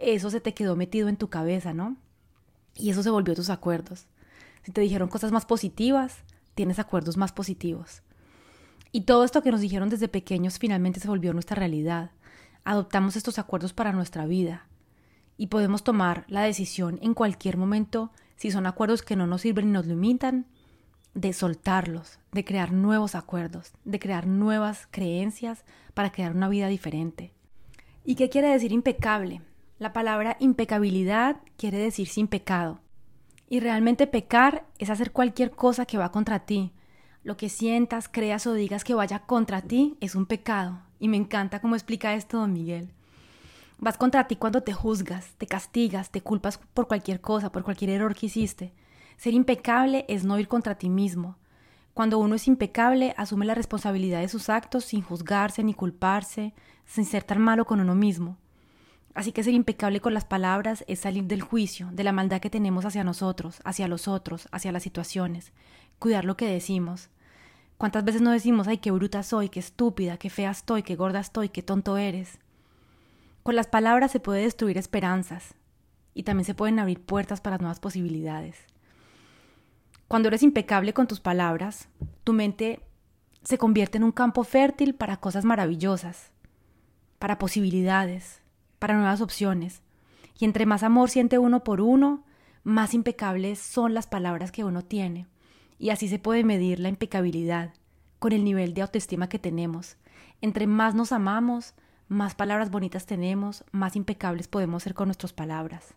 eso 0.00 0.30
se 0.30 0.40
te 0.40 0.54
quedó 0.54 0.76
metido 0.76 1.08
en 1.08 1.16
tu 1.16 1.28
cabeza, 1.28 1.74
¿no? 1.74 1.96
Y 2.74 2.90
eso 2.90 3.02
se 3.02 3.10
volvió 3.10 3.34
tus 3.34 3.50
acuerdos. 3.50 4.06
Si 4.62 4.72
te 4.72 4.80
dijeron 4.80 5.08
cosas 5.08 5.32
más 5.32 5.46
positivas, 5.46 6.18
tienes 6.58 6.80
acuerdos 6.80 7.16
más 7.16 7.30
positivos. 7.30 8.02
Y 8.90 9.02
todo 9.02 9.22
esto 9.22 9.42
que 9.42 9.52
nos 9.52 9.60
dijeron 9.60 9.90
desde 9.90 10.08
pequeños 10.08 10.58
finalmente 10.58 10.98
se 10.98 11.06
volvió 11.06 11.32
nuestra 11.32 11.54
realidad. 11.54 12.10
Adoptamos 12.64 13.14
estos 13.14 13.38
acuerdos 13.38 13.72
para 13.72 13.92
nuestra 13.92 14.26
vida. 14.26 14.66
Y 15.36 15.46
podemos 15.46 15.84
tomar 15.84 16.24
la 16.26 16.42
decisión 16.42 16.98
en 17.00 17.14
cualquier 17.14 17.56
momento, 17.58 18.10
si 18.34 18.50
son 18.50 18.66
acuerdos 18.66 19.02
que 19.02 19.14
no 19.14 19.28
nos 19.28 19.42
sirven 19.42 19.68
y 19.68 19.70
nos 19.70 19.86
limitan, 19.86 20.46
de 21.14 21.32
soltarlos, 21.32 22.18
de 22.32 22.44
crear 22.44 22.72
nuevos 22.72 23.14
acuerdos, 23.14 23.70
de 23.84 24.00
crear 24.00 24.26
nuevas 24.26 24.88
creencias 24.90 25.64
para 25.94 26.10
crear 26.10 26.34
una 26.34 26.48
vida 26.48 26.66
diferente. 26.66 27.32
¿Y 28.04 28.16
qué 28.16 28.30
quiere 28.30 28.48
decir 28.48 28.72
impecable? 28.72 29.42
La 29.78 29.92
palabra 29.92 30.36
impecabilidad 30.40 31.36
quiere 31.56 31.78
decir 31.78 32.08
sin 32.08 32.26
pecado. 32.26 32.80
Y 33.48 33.60
realmente 33.60 34.06
pecar 34.06 34.66
es 34.78 34.90
hacer 34.90 35.12
cualquier 35.12 35.50
cosa 35.52 35.86
que 35.86 35.98
va 35.98 36.12
contra 36.12 36.40
ti. 36.40 36.72
Lo 37.22 37.36
que 37.36 37.48
sientas, 37.48 38.08
creas 38.08 38.46
o 38.46 38.52
digas 38.52 38.84
que 38.84 38.94
vaya 38.94 39.20
contra 39.20 39.62
ti 39.62 39.96
es 40.00 40.14
un 40.14 40.26
pecado. 40.26 40.80
Y 40.98 41.08
me 41.08 41.16
encanta 41.16 41.60
cómo 41.60 41.74
explica 41.74 42.14
esto 42.14 42.38
don 42.38 42.52
Miguel. 42.52 42.92
Vas 43.78 43.96
contra 43.96 44.26
ti 44.26 44.36
cuando 44.36 44.62
te 44.62 44.72
juzgas, 44.72 45.34
te 45.38 45.46
castigas, 45.46 46.10
te 46.10 46.20
culpas 46.20 46.58
por 46.58 46.88
cualquier 46.88 47.20
cosa, 47.20 47.50
por 47.50 47.62
cualquier 47.62 47.90
error 47.90 48.14
que 48.14 48.26
hiciste. 48.26 48.72
Ser 49.16 49.34
impecable 49.34 50.04
es 50.08 50.24
no 50.24 50.38
ir 50.38 50.48
contra 50.48 50.76
ti 50.76 50.90
mismo. 50.90 51.36
Cuando 51.94 52.18
uno 52.18 52.34
es 52.34 52.46
impecable, 52.48 53.14
asume 53.16 53.46
la 53.46 53.54
responsabilidad 53.54 54.20
de 54.20 54.28
sus 54.28 54.48
actos 54.48 54.84
sin 54.84 55.02
juzgarse 55.02 55.64
ni 55.64 55.74
culparse, 55.74 56.54
sin 56.86 57.04
ser 57.04 57.24
tan 57.24 57.40
malo 57.40 57.64
con 57.64 57.80
uno 57.80 57.94
mismo. 57.94 58.36
Así 59.18 59.32
que 59.32 59.42
ser 59.42 59.52
impecable 59.52 60.00
con 60.00 60.14
las 60.14 60.24
palabras 60.24 60.84
es 60.86 61.00
salir 61.00 61.24
del 61.24 61.42
juicio, 61.42 61.88
de 61.90 62.04
la 62.04 62.12
maldad 62.12 62.40
que 62.40 62.50
tenemos 62.50 62.84
hacia 62.84 63.02
nosotros, 63.02 63.60
hacia 63.64 63.88
los 63.88 64.06
otros, 64.06 64.46
hacia 64.52 64.70
las 64.70 64.84
situaciones, 64.84 65.50
cuidar 65.98 66.24
lo 66.24 66.36
que 66.36 66.46
decimos. 66.46 67.10
¿Cuántas 67.78 68.04
veces 68.04 68.22
no 68.22 68.30
decimos, 68.30 68.68
ay, 68.68 68.78
qué 68.78 68.92
bruta 68.92 69.24
soy, 69.24 69.48
qué 69.48 69.58
estúpida, 69.58 70.18
qué 70.18 70.30
fea 70.30 70.52
estoy, 70.52 70.84
qué 70.84 70.94
gorda 70.94 71.18
estoy, 71.18 71.48
qué 71.48 71.64
tonto 71.64 71.98
eres? 71.98 72.38
Con 73.42 73.56
las 73.56 73.66
palabras 73.66 74.12
se 74.12 74.20
puede 74.20 74.42
destruir 74.42 74.78
esperanzas 74.78 75.56
y 76.14 76.22
también 76.22 76.44
se 76.44 76.54
pueden 76.54 76.78
abrir 76.78 77.00
puertas 77.00 77.40
para 77.40 77.58
nuevas 77.58 77.80
posibilidades. 77.80 78.66
Cuando 80.06 80.28
eres 80.28 80.44
impecable 80.44 80.92
con 80.92 81.08
tus 81.08 81.18
palabras, 81.18 81.88
tu 82.22 82.34
mente 82.34 82.86
se 83.42 83.58
convierte 83.58 83.98
en 83.98 84.04
un 84.04 84.12
campo 84.12 84.44
fértil 84.44 84.94
para 84.94 85.16
cosas 85.16 85.44
maravillosas, 85.44 86.30
para 87.18 87.36
posibilidades, 87.36 88.42
para 88.78 88.94
nuevas 88.94 89.20
opciones. 89.20 89.82
Y 90.38 90.44
entre 90.44 90.66
más 90.66 90.82
amor 90.82 91.10
siente 91.10 91.38
uno 91.38 91.64
por 91.64 91.80
uno, 91.80 92.24
más 92.64 92.94
impecables 92.94 93.58
son 93.58 93.94
las 93.94 94.06
palabras 94.06 94.52
que 94.52 94.64
uno 94.64 94.82
tiene. 94.82 95.26
Y 95.78 95.90
así 95.90 96.08
se 96.08 96.18
puede 96.18 96.44
medir 96.44 96.80
la 96.80 96.88
impecabilidad 96.88 97.74
con 98.18 98.32
el 98.32 98.44
nivel 98.44 98.74
de 98.74 98.82
autoestima 98.82 99.28
que 99.28 99.38
tenemos. 99.38 99.96
Entre 100.40 100.66
más 100.66 100.94
nos 100.94 101.12
amamos, 101.12 101.74
más 102.08 102.34
palabras 102.34 102.70
bonitas 102.70 103.06
tenemos, 103.06 103.64
más 103.70 103.96
impecables 103.96 104.48
podemos 104.48 104.82
ser 104.82 104.94
con 104.94 105.08
nuestras 105.08 105.32
palabras. 105.32 105.94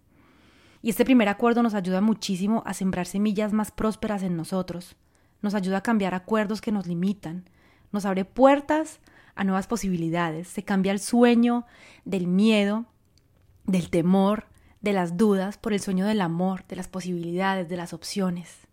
Y 0.82 0.90
este 0.90 1.06
primer 1.06 1.30
acuerdo 1.30 1.62
nos 1.64 1.74
ayuda 1.74 2.02
muchísimo 2.02 2.64
a 2.66 2.74
sembrar 2.74 3.06
semillas 3.06 3.54
más 3.54 3.72
prósperas 3.72 4.24
en 4.24 4.36
nosotros, 4.36 4.96
nos 5.42 5.54
ayuda 5.54 5.78
a 5.78 5.84
cambiar 5.84 6.14
acuerdos 6.14 6.62
que 6.62 6.72
nos 6.72 6.88
limitan, 6.88 7.50
nos 7.92 8.06
abre 8.06 8.26
puertas 8.26 9.00
a 9.42 9.44
nuevas 9.44 9.66
posibilidades, 9.66 10.48
se 10.48 10.62
cambia 10.62 10.92
el 10.92 11.00
sueño 11.00 11.66
del 12.06 12.28
miedo, 12.28 12.86
del 13.66 13.90
temor, 13.90 14.46
de 14.82 14.94
las 14.94 15.18
dudas 15.18 15.58
por 15.58 15.74
el 15.74 15.80
sueño 15.80 16.06
del 16.06 16.22
amor, 16.22 16.64
de 16.68 16.76
las 16.76 16.88
posibilidades, 16.88 17.68
de 17.68 17.76
las 17.76 17.92
opciones. 17.92 18.68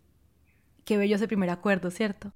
Qué 0.85 0.95
bello 0.97 1.15
ese 1.15 1.27
primer 1.27 1.49
acuerdo, 1.49 1.89
¿cierto? 1.89 2.33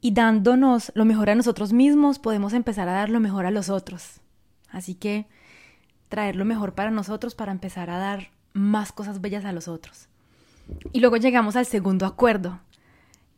Y 0.00 0.12
dándonos 0.12 0.92
lo 0.94 1.04
mejor 1.04 1.28
a 1.28 1.34
nosotros 1.34 1.74
mismos, 1.74 2.18
podemos 2.18 2.54
empezar 2.54 2.88
a 2.88 2.92
dar 2.92 3.10
lo 3.10 3.20
mejor 3.20 3.44
a 3.44 3.50
los 3.50 3.68
otros. 3.68 4.22
Así 4.70 4.94
que 4.94 5.26
traer 6.08 6.36
lo 6.36 6.46
mejor 6.46 6.74
para 6.74 6.90
nosotros 6.90 7.34
para 7.34 7.52
empezar 7.52 7.90
a 7.90 7.98
dar 7.98 8.30
más 8.54 8.92
cosas 8.92 9.20
bellas 9.20 9.44
a 9.44 9.52
los 9.52 9.68
otros. 9.68 10.08
Y 10.90 11.00
luego 11.00 11.18
llegamos 11.18 11.54
al 11.56 11.66
segundo 11.66 12.06
acuerdo, 12.06 12.60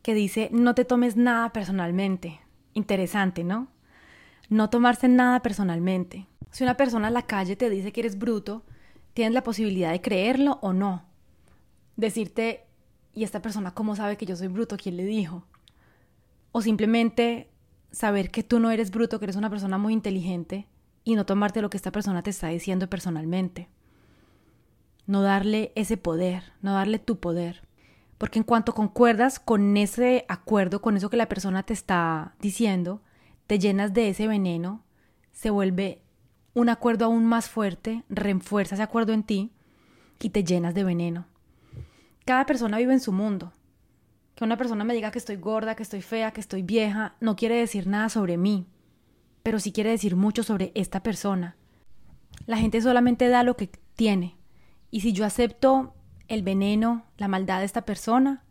que 0.03 0.13
dice 0.13 0.49
no 0.53 0.73
te 0.73 0.85
tomes 0.85 1.17
nada 1.17 1.51
personalmente. 1.51 2.39
Interesante, 2.73 3.43
¿no? 3.43 3.67
No 4.49 4.69
tomarse 4.69 5.07
nada 5.07 5.41
personalmente. 5.41 6.27
Si 6.51 6.63
una 6.63 6.77
persona 6.77 7.07
en 7.07 7.13
la 7.13 7.23
calle 7.23 7.55
te 7.55 7.69
dice 7.69 7.91
que 7.91 8.01
eres 8.01 8.17
bruto, 8.17 8.63
tienes 9.13 9.33
la 9.33 9.43
posibilidad 9.43 9.91
de 9.91 10.01
creerlo 10.01 10.59
o 10.61 10.73
no. 10.73 11.05
Decirte, 11.95 12.65
¿y 13.13 13.23
esta 13.23 13.41
persona 13.41 13.73
cómo 13.73 13.95
sabe 13.95 14.17
que 14.17 14.25
yo 14.25 14.35
soy 14.35 14.47
bruto? 14.47 14.77
¿Quién 14.77 14.97
le 14.97 15.05
dijo? 15.05 15.45
O 16.51 16.61
simplemente 16.61 17.49
saber 17.91 18.31
que 18.31 18.43
tú 18.43 18.59
no 18.59 18.71
eres 18.71 18.91
bruto, 18.91 19.19
que 19.19 19.25
eres 19.25 19.35
una 19.35 19.49
persona 19.49 19.77
muy 19.77 19.93
inteligente 19.93 20.67
y 21.03 21.15
no 21.15 21.25
tomarte 21.25 21.61
lo 21.61 21.69
que 21.69 21.77
esta 21.77 21.91
persona 21.91 22.21
te 22.23 22.29
está 22.29 22.47
diciendo 22.47 22.89
personalmente 22.89 23.69
no 25.07 25.21
darle 25.21 25.71
ese 25.75 25.97
poder, 25.97 26.43
no 26.61 26.73
darle 26.73 26.99
tu 26.99 27.19
poder. 27.19 27.63
Porque 28.17 28.39
en 28.39 28.43
cuanto 28.43 28.73
concuerdas 28.73 29.39
con 29.39 29.77
ese 29.77 30.25
acuerdo, 30.27 30.81
con 30.81 30.97
eso 30.97 31.09
que 31.09 31.17
la 31.17 31.29
persona 31.29 31.63
te 31.63 31.73
está 31.73 32.35
diciendo, 32.39 33.01
te 33.47 33.59
llenas 33.59 33.93
de 33.93 34.09
ese 34.09 34.27
veneno, 34.27 34.83
se 35.31 35.49
vuelve 35.49 36.03
un 36.53 36.69
acuerdo 36.69 37.05
aún 37.05 37.25
más 37.25 37.49
fuerte, 37.49 38.03
refuerza 38.09 38.75
ese 38.75 38.83
acuerdo 38.83 39.13
en 39.13 39.23
ti 39.23 39.51
y 40.19 40.29
te 40.29 40.43
llenas 40.43 40.73
de 40.73 40.83
veneno. 40.83 41.25
Cada 42.25 42.45
persona 42.45 42.77
vive 42.77 42.93
en 42.93 42.99
su 42.99 43.11
mundo. 43.11 43.53
Que 44.35 44.43
una 44.43 44.57
persona 44.57 44.83
me 44.83 44.93
diga 44.93 45.11
que 45.11 45.17
estoy 45.17 45.37
gorda, 45.37 45.75
que 45.75 45.83
estoy 45.83 46.01
fea, 46.01 46.31
que 46.31 46.41
estoy 46.41 46.61
vieja, 46.61 47.15
no 47.19 47.35
quiere 47.35 47.55
decir 47.55 47.87
nada 47.87 48.09
sobre 48.09 48.37
mí, 48.37 48.67
pero 49.43 49.59
sí 49.59 49.71
quiere 49.71 49.91
decir 49.91 50.15
mucho 50.15 50.43
sobre 50.43 50.71
esta 50.75 51.01
persona. 51.01 51.55
La 52.45 52.57
gente 52.57 52.81
solamente 52.81 53.29
da 53.29 53.43
lo 53.43 53.57
que 53.57 53.71
tiene, 53.95 54.37
y 54.91 55.01
si 55.01 55.13
yo 55.13 55.25
acepto 55.25 55.95
el 56.27 56.43
veneno, 56.43 57.05
la 57.17 57.27
maldad 57.27 57.59
de 57.59 57.65
esta 57.65 57.85
persona, 57.85 58.43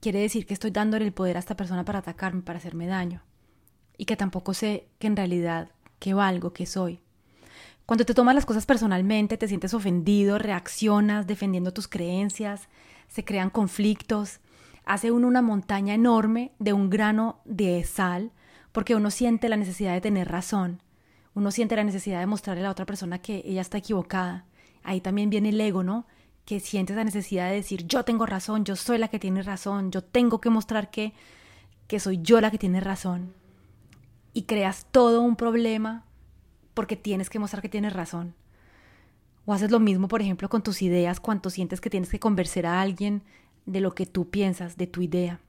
quiere 0.00 0.20
decir 0.20 0.46
que 0.46 0.54
estoy 0.54 0.70
dándole 0.70 1.04
el 1.04 1.12
poder 1.12 1.36
a 1.36 1.40
esta 1.40 1.56
persona 1.56 1.84
para 1.84 1.98
atacarme, 1.98 2.42
para 2.42 2.58
hacerme 2.58 2.86
daño. 2.86 3.22
Y 3.98 4.06
que 4.06 4.16
tampoco 4.16 4.54
sé 4.54 4.88
que 4.98 5.08
en 5.08 5.16
realidad 5.16 5.70
qué 5.98 6.14
valgo, 6.14 6.54
qué 6.54 6.64
soy. 6.64 7.00
Cuando 7.84 8.04
te 8.04 8.14
tomas 8.14 8.34
las 8.34 8.46
cosas 8.46 8.66
personalmente, 8.66 9.36
te 9.36 9.48
sientes 9.48 9.74
ofendido, 9.74 10.38
reaccionas 10.38 11.26
defendiendo 11.26 11.72
tus 11.72 11.88
creencias, 11.88 12.68
se 13.08 13.24
crean 13.24 13.50
conflictos, 13.50 14.40
hace 14.84 15.10
uno 15.10 15.26
una 15.26 15.42
montaña 15.42 15.94
enorme 15.94 16.52
de 16.58 16.72
un 16.72 16.90
grano 16.90 17.40
de 17.44 17.82
sal, 17.84 18.30
porque 18.72 18.94
uno 18.94 19.10
siente 19.10 19.48
la 19.48 19.56
necesidad 19.56 19.94
de 19.94 20.02
tener 20.02 20.28
razón, 20.28 20.82
uno 21.34 21.50
siente 21.50 21.76
la 21.76 21.84
necesidad 21.84 22.20
de 22.20 22.26
mostrarle 22.26 22.60
a 22.60 22.64
la 22.64 22.70
otra 22.72 22.86
persona 22.86 23.20
que 23.20 23.42
ella 23.46 23.62
está 23.62 23.78
equivocada, 23.78 24.44
ahí 24.82 25.00
también 25.00 25.30
viene 25.30 25.48
el 25.48 25.60
ego, 25.60 25.82
¿no? 25.82 26.06
Que 26.44 26.60
sientes 26.60 26.96
la 26.96 27.04
necesidad 27.04 27.48
de 27.48 27.56
decir, 27.56 27.86
yo 27.86 28.04
tengo 28.04 28.26
razón, 28.26 28.64
yo 28.64 28.76
soy 28.76 28.98
la 28.98 29.08
que 29.08 29.18
tiene 29.18 29.42
razón, 29.42 29.90
yo 29.90 30.02
tengo 30.02 30.40
que 30.40 30.50
mostrar 30.50 30.90
que, 30.90 31.14
que 31.86 32.00
soy 32.00 32.20
yo 32.22 32.40
la 32.40 32.50
que 32.50 32.58
tiene 32.58 32.80
razón. 32.80 33.34
Y 34.38 34.42
creas 34.42 34.86
todo 34.92 35.20
un 35.20 35.34
problema 35.34 36.04
porque 36.72 36.94
tienes 36.94 37.28
que 37.28 37.40
mostrar 37.40 37.60
que 37.60 37.68
tienes 37.68 37.92
razón. 37.92 38.36
O 39.46 39.52
haces 39.52 39.72
lo 39.72 39.80
mismo, 39.80 40.06
por 40.06 40.22
ejemplo, 40.22 40.48
con 40.48 40.62
tus 40.62 40.80
ideas, 40.80 41.18
cuando 41.18 41.50
sientes 41.50 41.80
que 41.80 41.90
tienes 41.90 42.08
que 42.08 42.20
convencer 42.20 42.64
a 42.64 42.80
alguien 42.80 43.24
de 43.66 43.80
lo 43.80 43.96
que 43.96 44.06
tú 44.06 44.30
piensas, 44.30 44.76
de 44.76 44.86
tu 44.86 45.02
idea. 45.02 45.40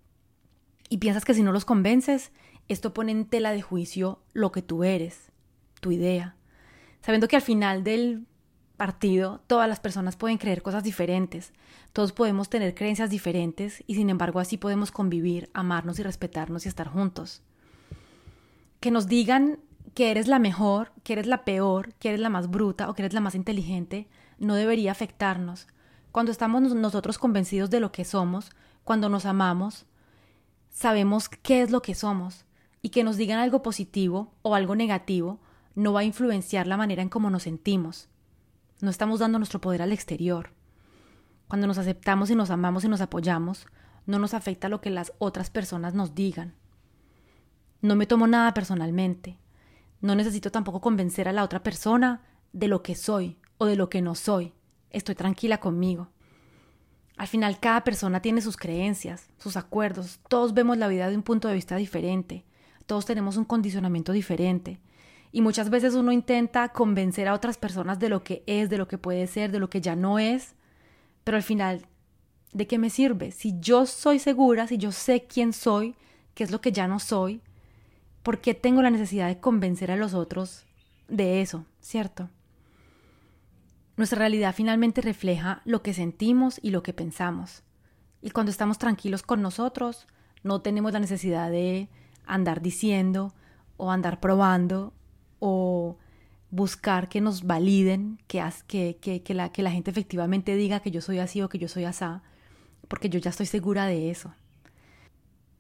Y 0.89 0.97
piensas 0.97 1.23
que 1.23 1.35
si 1.35 1.43
no 1.43 1.51
los 1.51 1.65
convences, 1.65 2.31
esto 2.67 2.91
pone 2.91 3.11
en 3.11 3.25
tela 3.25 3.51
de 3.51 3.61
juicio 3.61 4.23
lo 4.33 4.51
que 4.51 4.63
tú 4.63 4.83
eres, 4.83 5.31
tu 5.81 5.91
idea. 5.91 6.35
Sabiendo 7.01 7.27
que 7.27 7.35
al 7.35 7.43
final 7.43 7.83
del 7.83 8.25
partido, 8.75 9.39
todas 9.45 9.69
las 9.69 9.79
personas 9.79 10.15
pueden 10.15 10.39
creer 10.39 10.63
cosas 10.63 10.83
diferentes, 10.83 11.53
todos 11.93 12.11
podemos 12.11 12.49
tener 12.49 12.73
creencias 12.73 13.11
diferentes 13.11 13.83
y 13.85 13.93
sin 13.93 14.09
embargo 14.09 14.39
así 14.39 14.57
podemos 14.57 14.89
convivir, 14.89 15.51
amarnos 15.53 15.99
y 15.99 16.01
respetarnos 16.01 16.65
y 16.65 16.69
estar 16.69 16.87
juntos. 16.87 17.43
Que 18.79 18.91
nos 18.91 19.07
digan 19.07 19.59
que 19.93 20.11
eres 20.11 20.27
la 20.27 20.39
mejor, 20.39 20.93
que 21.03 21.13
eres 21.13 21.27
la 21.27 21.43
peor, 21.43 21.93
que 21.95 22.09
eres 22.09 22.21
la 22.21 22.29
más 22.29 22.49
bruta 22.49 22.89
o 22.89 22.93
que 22.93 23.01
eres 23.01 23.13
la 23.13 23.21
más 23.21 23.35
inteligente, 23.35 24.07
no 24.37 24.55
debería 24.55 24.91
afectarnos. 24.91 25.67
Cuando 26.11 26.31
estamos 26.31 26.73
nosotros 26.73 27.17
convencidos 27.17 27.69
de 27.69 27.79
lo 27.79 27.91
que 27.91 28.05
somos, 28.05 28.51
cuando 28.83 29.09
nos 29.09 29.25
amamos, 29.25 29.85
sabemos 30.69 31.29
qué 31.29 31.61
es 31.61 31.71
lo 31.71 31.81
que 31.81 31.95
somos 31.95 32.45
y 32.81 32.89
que 32.89 33.03
nos 33.03 33.17
digan 33.17 33.39
algo 33.39 33.61
positivo 33.61 34.33
o 34.41 34.55
algo 34.55 34.75
negativo 34.75 35.39
no 35.75 35.93
va 35.93 36.01
a 36.01 36.05
influenciar 36.05 36.67
la 36.67 36.77
manera 36.77 37.01
en 37.01 37.09
cómo 37.09 37.29
nos 37.29 37.43
sentimos. 37.43 38.09
No 38.81 38.89
estamos 38.89 39.19
dando 39.19 39.39
nuestro 39.39 39.61
poder 39.61 39.81
al 39.81 39.91
exterior. 39.91 40.51
Cuando 41.47 41.67
nos 41.67 41.77
aceptamos 41.77 42.29
y 42.29 42.35
nos 42.35 42.49
amamos 42.49 42.83
y 42.83 42.87
nos 42.87 43.01
apoyamos, 43.01 43.67
no 44.05 44.19
nos 44.19 44.33
afecta 44.33 44.69
lo 44.69 44.81
que 44.81 44.89
las 44.89 45.13
otras 45.19 45.49
personas 45.49 45.93
nos 45.93 46.15
digan. 46.15 46.55
No 47.81 47.95
me 47.95 48.05
tomo 48.05 48.27
nada 48.27 48.53
personalmente. 48.53 49.37
No 50.01 50.15
necesito 50.15 50.51
tampoco 50.51 50.81
convencer 50.81 51.27
a 51.27 51.33
la 51.33 51.43
otra 51.43 51.63
persona 51.63 52.21
de 52.53 52.67
lo 52.67 52.83
que 52.83 52.95
soy 52.95 53.37
o 53.57 53.65
de 53.65 53.75
lo 53.75 53.89
que 53.89 54.01
no 54.01 54.15
soy. 54.15 54.53
Estoy 54.89 55.15
tranquila 55.15 55.59
conmigo. 55.59 56.09
Al 57.17 57.27
final 57.27 57.59
cada 57.59 57.83
persona 57.83 58.21
tiene 58.21 58.41
sus 58.41 58.55
creencias, 58.55 59.29
sus 59.37 59.57
acuerdos, 59.57 60.19
todos 60.29 60.53
vemos 60.53 60.77
la 60.77 60.87
vida 60.87 61.09
de 61.09 61.17
un 61.17 61.23
punto 61.23 61.49
de 61.49 61.53
vista 61.53 61.75
diferente, 61.75 62.45
todos 62.85 63.05
tenemos 63.05 63.35
un 63.35 63.43
condicionamiento 63.43 64.13
diferente. 64.13 64.79
Y 65.33 65.41
muchas 65.41 65.69
veces 65.69 65.95
uno 65.95 66.13
intenta 66.13 66.69
convencer 66.69 67.27
a 67.27 67.33
otras 67.33 67.57
personas 67.57 67.99
de 67.99 68.07
lo 68.07 68.23
que 68.23 68.41
es, 68.47 68.69
de 68.69 68.77
lo 68.77 68.87
que 68.87 68.97
puede 68.97 69.27
ser, 69.27 69.51
de 69.51 69.59
lo 69.59 69.69
que 69.69 69.81
ya 69.81 69.97
no 69.97 70.17
es, 70.17 70.55
pero 71.25 71.35
al 71.35 71.43
final, 71.43 71.87
¿de 72.53 72.67
qué 72.67 72.77
me 72.77 72.89
sirve? 72.89 73.31
Si 73.31 73.53
yo 73.59 73.85
soy 73.85 74.17
segura, 74.17 74.65
si 74.67 74.77
yo 74.77 74.93
sé 74.93 75.25
quién 75.25 75.51
soy, 75.51 75.95
qué 76.33 76.45
es 76.45 76.51
lo 76.51 76.61
que 76.61 76.71
ya 76.71 76.87
no 76.87 76.99
soy, 76.99 77.41
¿por 78.23 78.41
qué 78.41 78.53
tengo 78.53 78.81
la 78.81 78.91
necesidad 78.91 79.27
de 79.27 79.39
convencer 79.39 79.91
a 79.91 79.95
los 79.95 80.13
otros 80.13 80.65
de 81.07 81.41
eso, 81.41 81.65
cierto? 81.81 82.29
Nuestra 83.97 84.19
realidad 84.19 84.55
finalmente 84.55 85.01
refleja 85.01 85.61
lo 85.65 85.81
que 85.81 85.93
sentimos 85.93 86.59
y 86.61 86.69
lo 86.71 86.83
que 86.83 86.93
pensamos. 86.93 87.63
Y 88.21 88.31
cuando 88.31 88.51
estamos 88.51 88.77
tranquilos 88.77 89.23
con 89.23 89.41
nosotros, 89.41 90.07
no 90.43 90.61
tenemos 90.61 90.93
la 90.93 90.99
necesidad 90.99 91.51
de 91.51 91.89
andar 92.25 92.61
diciendo 92.61 93.33
o 93.77 93.91
andar 93.91 94.19
probando 94.19 94.93
o 95.39 95.97
buscar 96.51 97.09
que 97.09 97.21
nos 97.21 97.43
validen, 97.43 98.19
que, 98.27 98.43
que, 98.67 99.21
que, 99.23 99.33
la, 99.33 99.51
que 99.51 99.63
la 99.63 99.71
gente 99.71 99.91
efectivamente 99.91 100.55
diga 100.55 100.79
que 100.79 100.91
yo 100.91 101.01
soy 101.01 101.19
así 101.19 101.41
o 101.41 101.49
que 101.49 101.59
yo 101.59 101.67
soy 101.67 101.85
asá, 101.85 102.23
porque 102.87 103.09
yo 103.09 103.19
ya 103.19 103.29
estoy 103.29 103.45
segura 103.45 103.85
de 103.85 104.09
eso. 104.09 104.33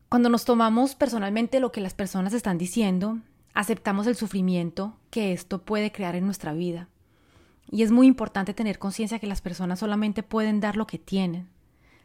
Cuando 0.09 0.29
nos 0.29 0.43
tomamos 0.43 0.95
personalmente 0.95 1.59
lo 1.59 1.71
que 1.71 1.81
las 1.81 1.93
personas 1.93 2.33
están 2.33 2.57
diciendo, 2.57 3.19
aceptamos 3.53 4.07
el 4.07 4.15
sufrimiento 4.15 4.97
que 5.11 5.33
esto 5.33 5.61
puede 5.61 5.91
crear 5.91 6.15
en 6.15 6.25
nuestra 6.25 6.51
vida. 6.53 6.87
Y 7.69 7.83
es 7.83 7.91
muy 7.91 8.07
importante 8.07 8.55
tener 8.55 8.79
conciencia 8.79 9.19
que 9.19 9.27
las 9.27 9.41
personas 9.41 9.77
solamente 9.77 10.23
pueden 10.23 10.61
dar 10.61 10.77
lo 10.77 10.87
que 10.87 10.97
tienen. 10.97 11.47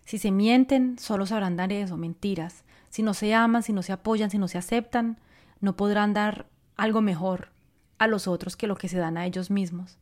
Si 0.05 0.19
se 0.19 0.31
mienten, 0.31 0.99
solo 0.99 1.25
sabrán 1.25 1.57
dar 1.57 1.73
eso, 1.73 1.97
mentiras. 1.97 2.65
Si 2.91 3.03
no 3.03 3.15
se 3.15 3.33
aman, 3.33 3.63
si 3.63 3.73
no 3.73 3.83
se 3.83 3.95
apoyan, 3.95 4.31
si 4.31 4.37
no 4.37 4.49
se 4.49 4.59
aceptan, 4.59 5.19
no 5.61 5.75
podrán 5.75 6.13
dar 6.13 6.47
algo 6.77 7.01
mejor 7.01 7.53
a 7.97 8.07
los 8.07 8.29
otros 8.29 8.55
que 8.55 8.67
lo 8.67 8.77
que 8.77 8.89
se 8.91 8.99
dan 8.99 9.17
a 9.17 9.25
ellos 9.25 9.51
mismos. 9.51 9.97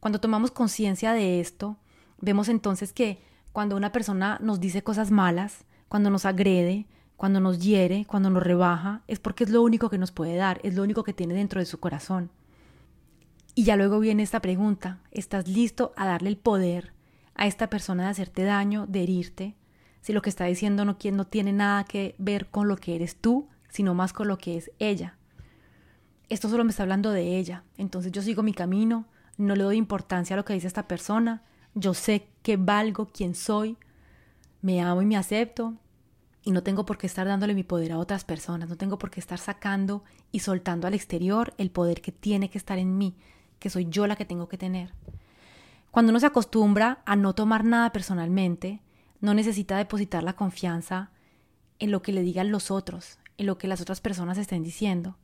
Cuando 0.00 0.18
tomamos 0.18 0.50
conciencia 0.50 1.12
de 1.12 1.38
esto, 1.38 1.76
vemos 2.18 2.48
entonces 2.48 2.92
que 2.92 3.22
cuando 3.52 3.76
una 3.76 3.92
persona 3.92 4.38
nos 4.42 4.58
dice 4.58 4.82
cosas 4.82 5.12
malas, 5.12 5.64
cuando 5.88 6.10
nos 6.10 6.26
agrede, 6.26 6.86
cuando 7.20 7.38
nos 7.38 7.58
hiere, 7.58 8.06
cuando 8.06 8.30
nos 8.30 8.42
rebaja, 8.42 9.02
es 9.06 9.20
porque 9.20 9.44
es 9.44 9.50
lo 9.50 9.60
único 9.60 9.90
que 9.90 9.98
nos 9.98 10.10
puede 10.10 10.36
dar, 10.36 10.58
es 10.62 10.74
lo 10.74 10.82
único 10.82 11.04
que 11.04 11.12
tiene 11.12 11.34
dentro 11.34 11.60
de 11.60 11.66
su 11.66 11.78
corazón. 11.78 12.30
Y 13.54 13.64
ya 13.64 13.76
luego 13.76 14.00
viene 14.00 14.22
esta 14.22 14.40
pregunta, 14.40 15.00
¿estás 15.10 15.46
listo 15.46 15.92
a 15.98 16.06
darle 16.06 16.30
el 16.30 16.38
poder 16.38 16.94
a 17.34 17.46
esta 17.46 17.68
persona 17.68 18.04
de 18.04 18.08
hacerte 18.08 18.42
daño, 18.44 18.86
de 18.86 19.02
herirte? 19.02 19.54
Si 20.00 20.14
lo 20.14 20.22
que 20.22 20.30
está 20.30 20.46
diciendo 20.46 20.86
no, 20.86 20.96
no 21.12 21.26
tiene 21.26 21.52
nada 21.52 21.84
que 21.84 22.14
ver 22.16 22.48
con 22.48 22.68
lo 22.68 22.76
que 22.76 22.96
eres 22.96 23.16
tú, 23.16 23.48
sino 23.68 23.92
más 23.92 24.14
con 24.14 24.26
lo 24.26 24.38
que 24.38 24.56
es 24.56 24.70
ella. 24.78 25.18
Esto 26.30 26.48
solo 26.48 26.64
me 26.64 26.70
está 26.70 26.84
hablando 26.84 27.10
de 27.10 27.36
ella, 27.36 27.64
entonces 27.76 28.12
yo 28.12 28.22
sigo 28.22 28.42
mi 28.42 28.54
camino, 28.54 29.04
no 29.36 29.56
le 29.56 29.64
doy 29.64 29.76
importancia 29.76 30.32
a 30.32 30.38
lo 30.38 30.46
que 30.46 30.54
dice 30.54 30.68
esta 30.68 30.88
persona, 30.88 31.42
yo 31.74 31.92
sé 31.92 32.28
que 32.42 32.56
valgo, 32.56 33.10
quién 33.12 33.34
soy, 33.34 33.76
me 34.62 34.80
amo 34.80 35.02
y 35.02 35.06
me 35.06 35.18
acepto, 35.18 35.76
y 36.42 36.52
no 36.52 36.62
tengo 36.62 36.86
por 36.86 36.98
qué 36.98 37.06
estar 37.06 37.26
dándole 37.26 37.54
mi 37.54 37.64
poder 37.64 37.92
a 37.92 37.98
otras 37.98 38.24
personas, 38.24 38.68
no 38.68 38.76
tengo 38.76 38.98
por 38.98 39.10
qué 39.10 39.20
estar 39.20 39.38
sacando 39.38 40.04
y 40.32 40.40
soltando 40.40 40.86
al 40.86 40.94
exterior 40.94 41.54
el 41.58 41.70
poder 41.70 42.00
que 42.00 42.12
tiene 42.12 42.48
que 42.48 42.58
estar 42.58 42.78
en 42.78 42.96
mí, 42.96 43.14
que 43.58 43.70
soy 43.70 43.86
yo 43.90 44.06
la 44.06 44.16
que 44.16 44.24
tengo 44.24 44.48
que 44.48 44.58
tener. 44.58 44.94
Cuando 45.90 46.10
uno 46.10 46.20
se 46.20 46.26
acostumbra 46.26 47.02
a 47.04 47.16
no 47.16 47.34
tomar 47.34 47.64
nada 47.64 47.92
personalmente, 47.92 48.80
no 49.20 49.34
necesita 49.34 49.76
depositar 49.76 50.22
la 50.22 50.34
confianza 50.34 51.10
en 51.78 51.90
lo 51.90 52.00
que 52.00 52.12
le 52.12 52.22
digan 52.22 52.50
los 52.50 52.70
otros, 52.70 53.18
en 53.38 53.46
lo 53.46 53.58
que 53.58 53.68
las 53.68 53.80
otras 53.80 54.00
personas 54.00 54.38
estén 54.38 54.62
diciendo. 54.62 55.16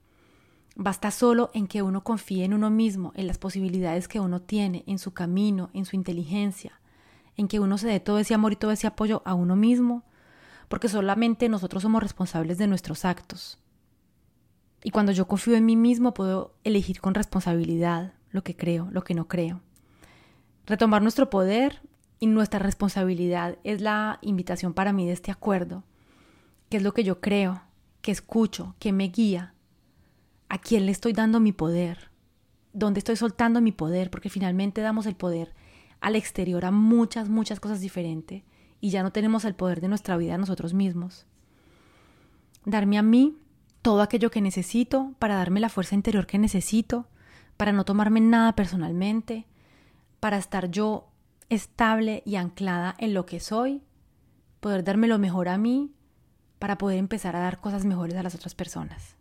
Basta 0.74 1.10
solo 1.10 1.50
en 1.54 1.68
que 1.68 1.80
uno 1.80 2.04
confíe 2.04 2.44
en 2.44 2.52
uno 2.52 2.68
mismo, 2.68 3.12
en 3.14 3.26
las 3.26 3.38
posibilidades 3.38 4.08
que 4.08 4.20
uno 4.20 4.42
tiene, 4.42 4.84
en 4.86 4.98
su 4.98 5.14
camino, 5.14 5.70
en 5.72 5.86
su 5.86 5.96
inteligencia, 5.96 6.80
en 7.36 7.48
que 7.48 7.60
uno 7.60 7.78
se 7.78 7.88
dé 7.88 8.00
todo 8.00 8.18
ese 8.18 8.34
amor 8.34 8.52
y 8.52 8.56
todo 8.56 8.72
ese 8.72 8.86
apoyo 8.86 9.22
a 9.24 9.34
uno 9.34 9.56
mismo, 9.56 10.02
porque 10.68 10.88
solamente 10.88 11.48
nosotros 11.48 11.82
somos 11.82 12.02
responsables 12.02 12.58
de 12.58 12.66
nuestros 12.66 13.04
actos. 13.04 13.58
Y 14.82 14.90
cuando 14.90 15.12
yo 15.12 15.26
confío 15.26 15.56
en 15.56 15.64
mí 15.64 15.76
mismo 15.76 16.14
puedo 16.14 16.54
elegir 16.64 17.00
con 17.00 17.14
responsabilidad 17.14 18.14
lo 18.30 18.42
que 18.42 18.56
creo, 18.56 18.88
lo 18.90 19.02
que 19.02 19.14
no 19.14 19.28
creo. 19.28 19.60
Retomar 20.66 21.02
nuestro 21.02 21.30
poder 21.30 21.80
y 22.18 22.26
nuestra 22.26 22.58
responsabilidad 22.58 23.58
es 23.64 23.80
la 23.80 24.18
invitación 24.22 24.74
para 24.74 24.92
mí 24.92 25.06
de 25.06 25.12
este 25.12 25.30
acuerdo. 25.30 25.84
¿Qué 26.68 26.78
es 26.78 26.82
lo 26.82 26.92
que 26.92 27.04
yo 27.04 27.20
creo? 27.20 27.62
¿Qué 28.00 28.10
escucho? 28.10 28.74
¿Qué 28.78 28.92
me 28.92 29.08
guía? 29.08 29.54
¿A 30.48 30.58
quién 30.58 30.86
le 30.86 30.92
estoy 30.92 31.12
dando 31.12 31.40
mi 31.40 31.52
poder? 31.52 32.10
¿Dónde 32.72 32.98
estoy 32.98 33.16
soltando 33.16 33.60
mi 33.60 33.72
poder? 33.72 34.10
Porque 34.10 34.28
finalmente 34.28 34.80
damos 34.80 35.06
el 35.06 35.16
poder 35.16 35.54
al 36.00 36.14
exterior 36.14 36.64
a 36.64 36.70
muchas, 36.70 37.28
muchas 37.28 37.58
cosas 37.60 37.80
diferentes 37.80 38.42
y 38.80 38.90
ya 38.90 39.02
no 39.02 39.12
tenemos 39.12 39.44
el 39.44 39.54
poder 39.54 39.80
de 39.80 39.88
nuestra 39.88 40.16
vida 40.16 40.38
nosotros 40.38 40.74
mismos. 40.74 41.26
Darme 42.64 42.98
a 42.98 43.02
mí 43.02 43.36
todo 43.82 44.02
aquello 44.02 44.30
que 44.30 44.40
necesito 44.40 45.14
para 45.18 45.36
darme 45.36 45.60
la 45.60 45.68
fuerza 45.68 45.94
interior 45.94 46.26
que 46.26 46.38
necesito, 46.38 47.06
para 47.56 47.72
no 47.72 47.84
tomarme 47.84 48.20
nada 48.20 48.54
personalmente, 48.54 49.46
para 50.20 50.38
estar 50.38 50.70
yo 50.70 51.08
estable 51.48 52.22
y 52.26 52.36
anclada 52.36 52.94
en 52.98 53.14
lo 53.14 53.26
que 53.26 53.40
soy, 53.40 53.82
poder 54.60 54.82
darme 54.82 55.06
lo 55.06 55.18
mejor 55.18 55.48
a 55.48 55.58
mí, 55.58 55.92
para 56.58 56.78
poder 56.78 56.98
empezar 56.98 57.36
a 57.36 57.40
dar 57.40 57.60
cosas 57.60 57.84
mejores 57.84 58.16
a 58.16 58.22
las 58.22 58.34
otras 58.34 58.54
personas. 58.54 59.16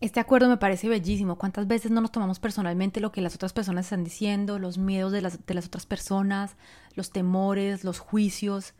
Este 0.00 0.20
acuerdo 0.20 0.48
me 0.48 0.56
parece 0.56 0.88
bellísimo. 0.88 1.36
¿Cuántas 1.36 1.66
veces 1.66 1.90
no 1.90 2.00
nos 2.00 2.12
tomamos 2.12 2.38
personalmente 2.38 3.00
lo 3.00 3.10
que 3.10 3.20
las 3.20 3.34
otras 3.34 3.52
personas 3.52 3.86
están 3.86 4.04
diciendo, 4.04 4.58
los 4.58 4.78
miedos 4.78 5.12
de 5.12 5.22
las, 5.22 5.44
de 5.44 5.54
las 5.54 5.66
otras 5.66 5.86
personas, 5.86 6.56
los 6.94 7.10
temores, 7.10 7.84
los 7.84 7.98
juicios, 7.98 8.74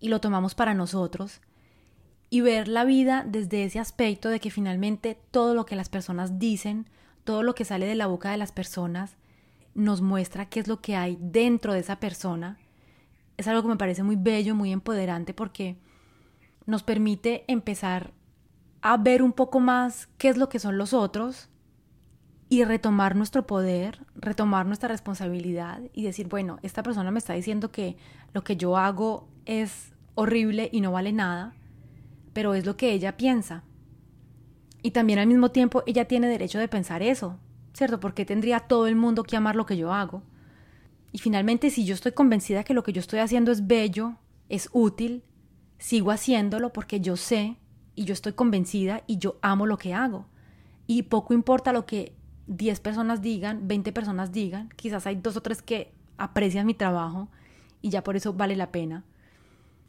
y 0.00 0.08
lo 0.08 0.20
tomamos 0.20 0.54
para 0.54 0.74
nosotros? 0.74 1.40
Y 2.30 2.40
ver 2.40 2.68
la 2.68 2.84
vida 2.84 3.24
desde 3.26 3.64
ese 3.64 3.78
aspecto 3.78 4.28
de 4.28 4.40
que 4.40 4.50
finalmente 4.50 5.18
todo 5.30 5.54
lo 5.54 5.66
que 5.66 5.76
las 5.76 5.88
personas 5.88 6.38
dicen, 6.38 6.88
todo 7.24 7.42
lo 7.42 7.54
que 7.54 7.64
sale 7.64 7.86
de 7.86 7.94
la 7.94 8.06
boca 8.06 8.30
de 8.30 8.38
las 8.38 8.52
personas, 8.52 9.16
nos 9.74 10.00
muestra 10.00 10.46
qué 10.46 10.60
es 10.60 10.68
lo 10.68 10.80
que 10.80 10.96
hay 10.96 11.16
dentro 11.20 11.72
de 11.72 11.80
esa 11.80 12.00
persona, 12.00 12.58
es 13.36 13.48
algo 13.48 13.62
que 13.62 13.68
me 13.68 13.76
parece 13.76 14.02
muy 14.02 14.16
bello, 14.16 14.54
muy 14.54 14.70
empoderante 14.70 15.32
porque 15.32 15.78
nos 16.66 16.82
permite 16.82 17.44
empezar 17.48 18.12
a 18.82 18.96
ver 18.96 19.22
un 19.22 19.32
poco 19.32 19.60
más 19.60 20.08
qué 20.18 20.28
es 20.28 20.36
lo 20.36 20.48
que 20.48 20.58
son 20.58 20.76
los 20.76 20.92
otros 20.92 21.48
y 22.50 22.64
retomar 22.64 23.16
nuestro 23.16 23.46
poder, 23.46 24.04
retomar 24.14 24.66
nuestra 24.66 24.88
responsabilidad 24.88 25.80
y 25.92 26.02
decir, 26.02 26.28
bueno, 26.28 26.58
esta 26.62 26.82
persona 26.82 27.10
me 27.10 27.18
está 27.18 27.32
diciendo 27.32 27.70
que 27.70 27.96
lo 28.34 28.44
que 28.44 28.56
yo 28.56 28.76
hago 28.76 29.28
es 29.46 29.89
horrible 30.14 30.68
y 30.72 30.80
no 30.80 30.92
vale 30.92 31.12
nada, 31.12 31.54
pero 32.32 32.54
es 32.54 32.66
lo 32.66 32.76
que 32.76 32.92
ella 32.92 33.16
piensa. 33.16 33.64
Y 34.82 34.92
también 34.92 35.18
al 35.18 35.26
mismo 35.26 35.50
tiempo 35.50 35.82
ella 35.86 36.06
tiene 36.06 36.28
derecho 36.28 36.58
de 36.58 36.68
pensar 36.68 37.02
eso, 37.02 37.38
¿cierto? 37.72 38.00
Porque 38.00 38.24
tendría 38.24 38.60
todo 38.60 38.86
el 38.86 38.96
mundo 38.96 39.22
que 39.22 39.36
amar 39.36 39.56
lo 39.56 39.66
que 39.66 39.76
yo 39.76 39.92
hago. 39.92 40.22
Y 41.12 41.18
finalmente, 41.18 41.70
si 41.70 41.84
yo 41.84 41.94
estoy 41.94 42.12
convencida 42.12 42.64
que 42.64 42.74
lo 42.74 42.82
que 42.82 42.92
yo 42.92 43.00
estoy 43.00 43.18
haciendo 43.18 43.50
es 43.52 43.66
bello, 43.66 44.16
es 44.48 44.68
útil, 44.72 45.24
sigo 45.78 46.10
haciéndolo 46.10 46.72
porque 46.72 47.00
yo 47.00 47.16
sé 47.16 47.56
y 47.94 48.04
yo 48.04 48.12
estoy 48.12 48.32
convencida 48.32 49.02
y 49.06 49.18
yo 49.18 49.38
amo 49.42 49.66
lo 49.66 49.76
que 49.76 49.94
hago. 49.94 50.26
Y 50.86 51.02
poco 51.04 51.34
importa 51.34 51.72
lo 51.72 51.86
que 51.86 52.14
10 52.46 52.80
personas 52.80 53.22
digan, 53.22 53.68
20 53.68 53.92
personas 53.92 54.32
digan, 54.32 54.70
quizás 54.76 55.06
hay 55.06 55.16
dos 55.16 55.36
o 55.36 55.40
tres 55.40 55.62
que 55.62 55.92
aprecian 56.16 56.66
mi 56.66 56.74
trabajo 56.74 57.28
y 57.80 57.90
ya 57.90 58.02
por 58.02 58.16
eso 58.16 58.32
vale 58.32 58.56
la 58.56 58.70
pena. 58.70 59.04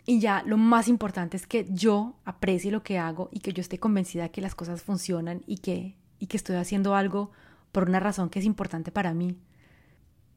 Y 0.05 0.19
ya 0.19 0.43
lo 0.45 0.57
más 0.57 0.87
importante 0.87 1.37
es 1.37 1.45
que 1.45 1.67
yo 1.69 2.15
aprecie 2.25 2.71
lo 2.71 2.83
que 2.83 2.97
hago 2.97 3.29
y 3.31 3.39
que 3.39 3.53
yo 3.53 3.61
esté 3.61 3.79
convencida 3.79 4.29
que 4.29 4.41
las 4.41 4.55
cosas 4.55 4.81
funcionan 4.81 5.41
y 5.45 5.57
que 5.57 5.95
y 6.21 6.27
que 6.27 6.37
estoy 6.37 6.55
haciendo 6.55 6.95
algo 6.95 7.31
por 7.71 7.89
una 7.89 7.99
razón 7.99 8.29
que 8.29 8.39
es 8.39 8.45
importante 8.45 8.91
para 8.91 9.13
mí. 9.13 9.37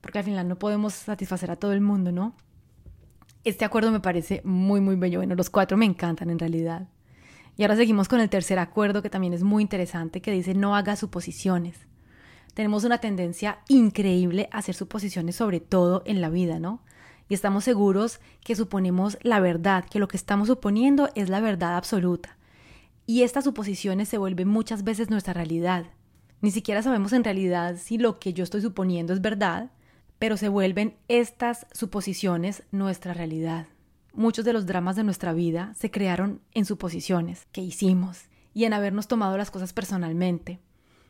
Porque 0.00 0.18
al 0.18 0.24
final 0.24 0.48
no 0.48 0.59
podemos 0.59 0.94
satisfacer 0.94 1.50
a 1.50 1.57
todo 1.57 1.72
el 1.72 1.83
mundo, 1.83 2.11
¿no? 2.11 2.35
Este 3.44 3.66
acuerdo 3.66 3.92
me 3.92 4.00
parece 4.00 4.40
muy, 4.44 4.81
muy 4.81 4.96
bello. 4.96 5.18
Bueno, 5.18 5.35
los 5.35 5.50
cuatro 5.50 5.77
me 5.77 5.85
encantan 5.85 6.31
en 6.31 6.38
realidad. 6.38 6.88
Y 7.59 7.62
ahora 7.62 7.77
seguimos 7.77 8.09
con 8.09 8.20
el 8.20 8.31
tercer 8.31 8.59
acuerdo 8.59 9.03
que 9.03 9.11
también 9.11 9.35
es 9.35 9.42
muy 9.42 9.62
interesante, 9.62 10.22
que 10.22 10.33
dice 10.33 10.55
no 10.55 10.74
haga 10.74 10.96
suposiciones. 10.96 11.87
Tenemos 12.55 12.85
una 12.85 12.98
tendencia 12.98 13.59
increíble 13.68 14.48
a 14.53 14.59
hacer 14.59 14.74
suposiciones 14.74 15.37
sobre 15.37 15.61
todo 15.61 16.03
en 16.07 16.22
la 16.22 16.31
vida, 16.31 16.59
¿no? 16.59 16.81
Y 17.28 17.34
estamos 17.34 17.64
seguros 17.64 18.20
que 18.42 18.54
suponemos 18.54 19.18
la 19.22 19.40
verdad, 19.40 19.84
que 19.84 19.98
lo 19.98 20.08
que 20.08 20.16
estamos 20.16 20.48
suponiendo 20.48 21.08
es 21.14 21.28
la 21.28 21.40
verdad 21.40 21.76
absoluta. 21.76 22.37
Y 23.06 23.22
estas 23.22 23.44
suposiciones 23.44 24.08
se 24.08 24.18
vuelven 24.18 24.48
muchas 24.48 24.84
veces 24.84 25.10
nuestra 25.10 25.34
realidad. 25.34 25.87
Ni 26.40 26.50
siquiera 26.50 26.82
sabemos 26.82 27.12
en 27.12 27.24
realidad 27.24 27.76
si 27.78 27.98
lo 27.98 28.18
que 28.18 28.32
yo 28.32 28.44
estoy 28.44 28.60
suponiendo 28.60 29.12
es 29.12 29.20
verdad, 29.20 29.70
pero 30.18 30.37
se 30.37 30.48
vuelven 30.48 30.96
estas 31.08 31.66
suposiciones 31.72 32.62
nuestra 32.70 33.14
realidad. 33.14 33.66
Muchos 34.12 34.44
de 34.44 34.52
los 34.52 34.66
dramas 34.66 34.96
de 34.96 35.04
nuestra 35.04 35.32
vida 35.32 35.72
se 35.74 35.90
crearon 35.90 36.40
en 36.52 36.66
suposiciones 36.66 37.46
que 37.52 37.62
hicimos 37.62 38.26
y 38.52 38.64
en 38.64 38.72
habernos 38.72 39.08
tomado 39.08 39.37
las 39.37 39.50
cosas 39.50 39.72
personalmente. 39.72 40.60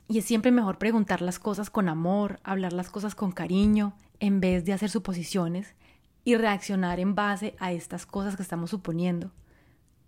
Y 0.09 0.19
es 0.19 0.25
siempre 0.25 0.51
mejor 0.51 0.79
preguntar 0.79 1.21
las 1.21 1.39
cosas 1.39 1.71
con 1.71 1.89
amor, 1.89 2.41
hablar 2.45 2.73
las 2.73 2.91
cosas 2.91 3.15
con 3.15 3.33
cariño, 3.33 3.95
en 4.21 4.41
vez 4.41 4.65
de 4.65 4.73
hacer 4.73 4.91
suposiciones 4.91 5.75
y 6.25 6.37
reaccionar 6.37 7.01
en 7.01 7.15
base 7.15 7.55
a 7.59 7.73
estas 7.73 8.07
cosas 8.07 8.37
que 8.37 8.43
estamos 8.43 8.71
suponiendo. 8.71 9.31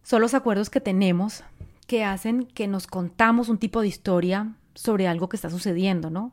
Son 0.03 0.21
los 0.21 0.35
acuerdos 0.35 0.71
que 0.71 0.81
tenemos 0.81 1.45
que 1.87 2.05
hacen 2.05 2.47
que 2.47 2.67
nos 2.67 2.87
contamos 2.87 3.49
un 3.49 3.59
tipo 3.59 3.81
de 3.81 3.89
historia 3.89 4.55
sobre 4.75 5.09
algo 5.09 5.29
que 5.29 5.37
está 5.37 5.51
sucediendo, 5.51 6.11
¿no? 6.11 6.33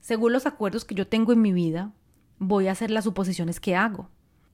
Según 0.00 0.32
los 0.32 0.46
acuerdos 0.46 0.84
que 0.84 0.94
yo 0.94 1.06
tengo 1.06 1.32
en 1.32 1.42
mi 1.42 1.52
vida, 1.52 1.92
voy 2.38 2.68
a 2.68 2.72
hacer 2.72 2.90
las 2.90 3.04
suposiciones 3.04 3.60
que 3.60 3.76
hago. 3.76 4.08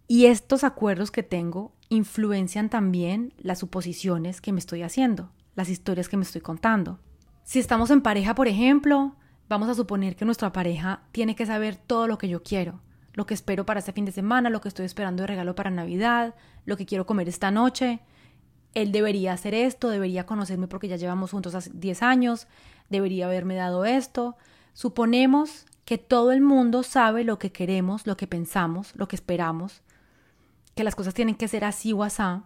Y 0.08 0.26
estos 0.26 0.64
acuerdos 0.64 1.10
que 1.10 1.22
tengo 1.22 1.72
influencian 1.88 2.68
también 2.68 3.32
las 3.38 3.60
suposiciones 3.60 4.40
que 4.40 4.52
me 4.52 4.58
estoy 4.58 4.82
haciendo, 4.82 5.30
las 5.54 5.68
historias 5.68 6.08
que 6.08 6.16
me 6.16 6.22
estoy 6.22 6.40
contando. 6.40 7.00
Si 7.44 7.58
estamos 7.58 7.90
en 7.90 8.02
pareja, 8.02 8.34
por 8.34 8.48
ejemplo, 8.48 9.14
vamos 9.48 9.68
a 9.68 9.74
suponer 9.74 10.16
que 10.16 10.24
nuestra 10.24 10.52
pareja 10.52 11.02
tiene 11.12 11.36
que 11.36 11.46
saber 11.46 11.76
todo 11.76 12.08
lo 12.08 12.18
que 12.18 12.28
yo 12.28 12.42
quiero, 12.42 12.80
lo 13.16 13.24
que 13.26 13.34
espero 13.34 13.64
para 13.64 13.80
este 13.80 13.92
fin 13.92 14.04
de 14.04 14.12
semana, 14.12 14.50
lo 14.50 14.60
que 14.60 14.68
estoy 14.68 14.84
esperando 14.84 15.22
de 15.22 15.26
regalo 15.26 15.54
para 15.54 15.70
Navidad, 15.70 16.34
lo 16.66 16.76
que 16.76 16.84
quiero 16.84 17.06
comer 17.06 17.28
esta 17.28 17.50
noche. 17.50 18.00
Él 18.74 18.92
debería 18.92 19.32
hacer 19.32 19.54
esto, 19.54 19.88
debería 19.88 20.26
conocerme 20.26 20.68
porque 20.68 20.86
ya 20.86 20.96
llevamos 20.96 21.30
juntos 21.30 21.54
hace 21.54 21.70
10 21.72 22.02
años, 22.02 22.46
debería 22.90 23.24
haberme 23.24 23.54
dado 23.54 23.86
esto. 23.86 24.36
Suponemos 24.74 25.64
que 25.86 25.96
todo 25.96 26.30
el 26.30 26.42
mundo 26.42 26.82
sabe 26.82 27.24
lo 27.24 27.38
que 27.38 27.52
queremos, 27.52 28.06
lo 28.06 28.18
que 28.18 28.26
pensamos, 28.26 28.94
lo 28.96 29.08
que 29.08 29.16
esperamos, 29.16 29.80
que 30.74 30.84
las 30.84 30.94
cosas 30.94 31.14
tienen 31.14 31.36
que 31.36 31.48
ser 31.48 31.64
así 31.64 31.94
o 31.94 32.02
asá. 32.02 32.44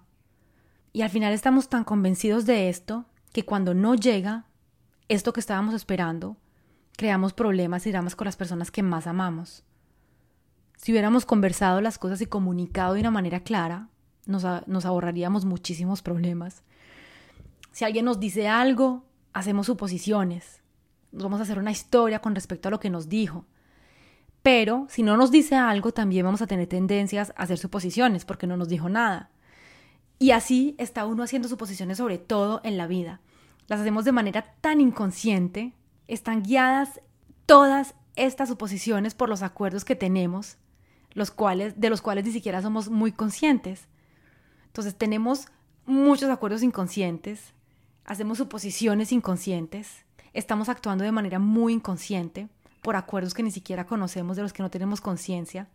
Y 0.93 1.03
al 1.03 1.11
final 1.11 1.33
estamos 1.33 1.69
tan 1.69 1.83
convencidos 1.83 2.47
de 2.47 2.69
esto 2.69 3.07
que 3.33 3.45
cuando 3.45 3.75
no 3.75 3.97
llega 3.97 4.45
esto 5.09 5.33
que 5.33 5.41
estábamos 5.41 5.75
esperando, 5.75 6.37
creamos 6.97 7.33
problemas 7.33 7.89
y 7.89 7.91
dramas 7.91 8.15
con 8.15 8.27
las 8.27 8.37
personas 8.37 8.71
que 8.71 8.85
más 8.85 9.09
amamos. 9.09 9.65
Si 10.81 10.93
hubiéramos 10.93 11.27
conversado 11.27 11.83
las 11.83 11.99
cosas 11.99 12.23
y 12.23 12.27
comunicado 12.27 12.95
de 12.95 13.01
una 13.01 13.11
manera 13.11 13.41
clara, 13.41 13.89
nos, 14.25 14.47
nos 14.67 14.87
ahorraríamos 14.87 15.45
muchísimos 15.45 16.01
problemas. 16.01 16.63
Si 17.71 17.85
alguien 17.85 18.07
nos 18.07 18.19
dice 18.19 18.49
algo, 18.49 19.05
hacemos 19.35 19.67
suposiciones. 19.67 20.63
Nos 21.13 21.25
vamos 21.25 21.41
a 21.41 21.43
hacer 21.43 21.59
una 21.59 21.71
historia 21.71 22.21
con 22.21 22.35
respecto 22.35 22.69
a 22.69 22.71
lo 22.71 22.81
que 22.81 22.89
nos 22.89 23.11
dijo. 23.11 23.45
Pero 24.43 24.87
si 24.89 25.03
no 25.03 25.19
nos 25.19 25.31
dice 25.31 25.55
algo, 25.55 25.93
también 25.93 26.25
vamos 26.25 26.41
a 26.41 26.47
tener 26.47 26.67
tendencias 26.67 27.35
a 27.37 27.43
hacer 27.43 27.59
suposiciones 27.59 28.25
porque 28.25 28.47
no 28.47 28.57
nos 28.57 28.69
dijo 28.69 28.89
nada. 28.89 29.29
Y 30.19 30.31
así 30.31 30.75
está 30.79 31.05
uno 31.05 31.23
haciendo 31.23 31.49
suposiciones 31.49 31.99
sobre 31.99 32.17
todo 32.17 32.63
en 32.65 32.79
la 32.79 32.87
vida. 32.87 33.21
Las 33.67 33.81
hacemos 33.81 34.07
de 34.07 34.13
manera 34.13 34.55
tan 34.63 34.81
inconsciente, 34.81 35.75
están 36.09 36.43
guiadas 36.43 37.03
todas 37.45 37.95
estas 38.17 38.49
suposiciones 38.49 39.15
por 39.15 39.29
los 39.29 39.43
acuerdos 39.43 39.85
que 39.85 39.95
tenemos, 39.95 40.57
los 41.13 41.31
cuales, 41.31 41.79
de 41.81 41.91
los 41.91 42.03
cuales 42.03 42.25
ni 42.25 42.33
siquiera 42.33 42.63
somos 42.63 42.89
muy 42.89 43.13
conscientes. 43.13 43.89
Entonces 44.67 44.97
tenemos 44.97 45.47
muchos 45.87 46.31
acuerdos 46.31 46.63
inconscientes, 46.63 47.53
hacemos 48.05 48.39
suposiciones 48.39 49.13
inconscientes, 49.13 50.05
estamos 50.33 50.69
actuando 50.69 51.05
de 51.05 51.13
manera 51.13 51.39
muy 51.39 51.73
inconsciente 51.73 52.49
por 52.83 52.97
acuerdos 52.97 53.35
que 53.35 53.43
ni 53.43 53.51
siquiera 53.51 53.87
conocemos, 53.87 54.37
de 54.37 54.43
los 54.43 54.53
que 54.53 54.63
no 54.63 54.71
tenemos 54.71 55.01
conciencia. 55.01 55.69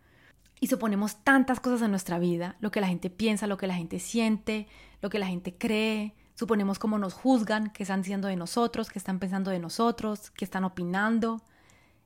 Y 0.60 0.68
suponemos 0.68 1.18
tantas 1.24 1.60
cosas 1.60 1.82
en 1.82 1.92
nuestra 1.92 2.18
vida, 2.18 2.56
lo 2.60 2.72
que 2.72 2.82
la 2.82 2.88
gente 2.88 3.10
piensa, 3.10 3.46
lo 3.46 3.58
que 3.58 3.68
la 3.68 3.76
gente 3.76 4.00
siente, 4.00 4.68
lo 5.02 5.10
que 5.10 5.20
la 5.20 5.28
gente 5.28 5.54
cree, 5.54 6.16
suponemos 6.34 6.80
cómo 6.80 6.98
nos 6.98 7.14
juzgan, 7.14 7.72
qué 7.72 7.84
están 7.84 8.02
diciendo 8.02 8.28
de 8.30 8.38
nosotros, 8.38 8.90
qué 8.90 9.00
están 9.00 9.20
pensando 9.20 9.52
de 9.52 9.60
nosotros, 9.60 10.32
qué 10.32 10.46
están 10.46 10.64
opinando. 10.64 11.42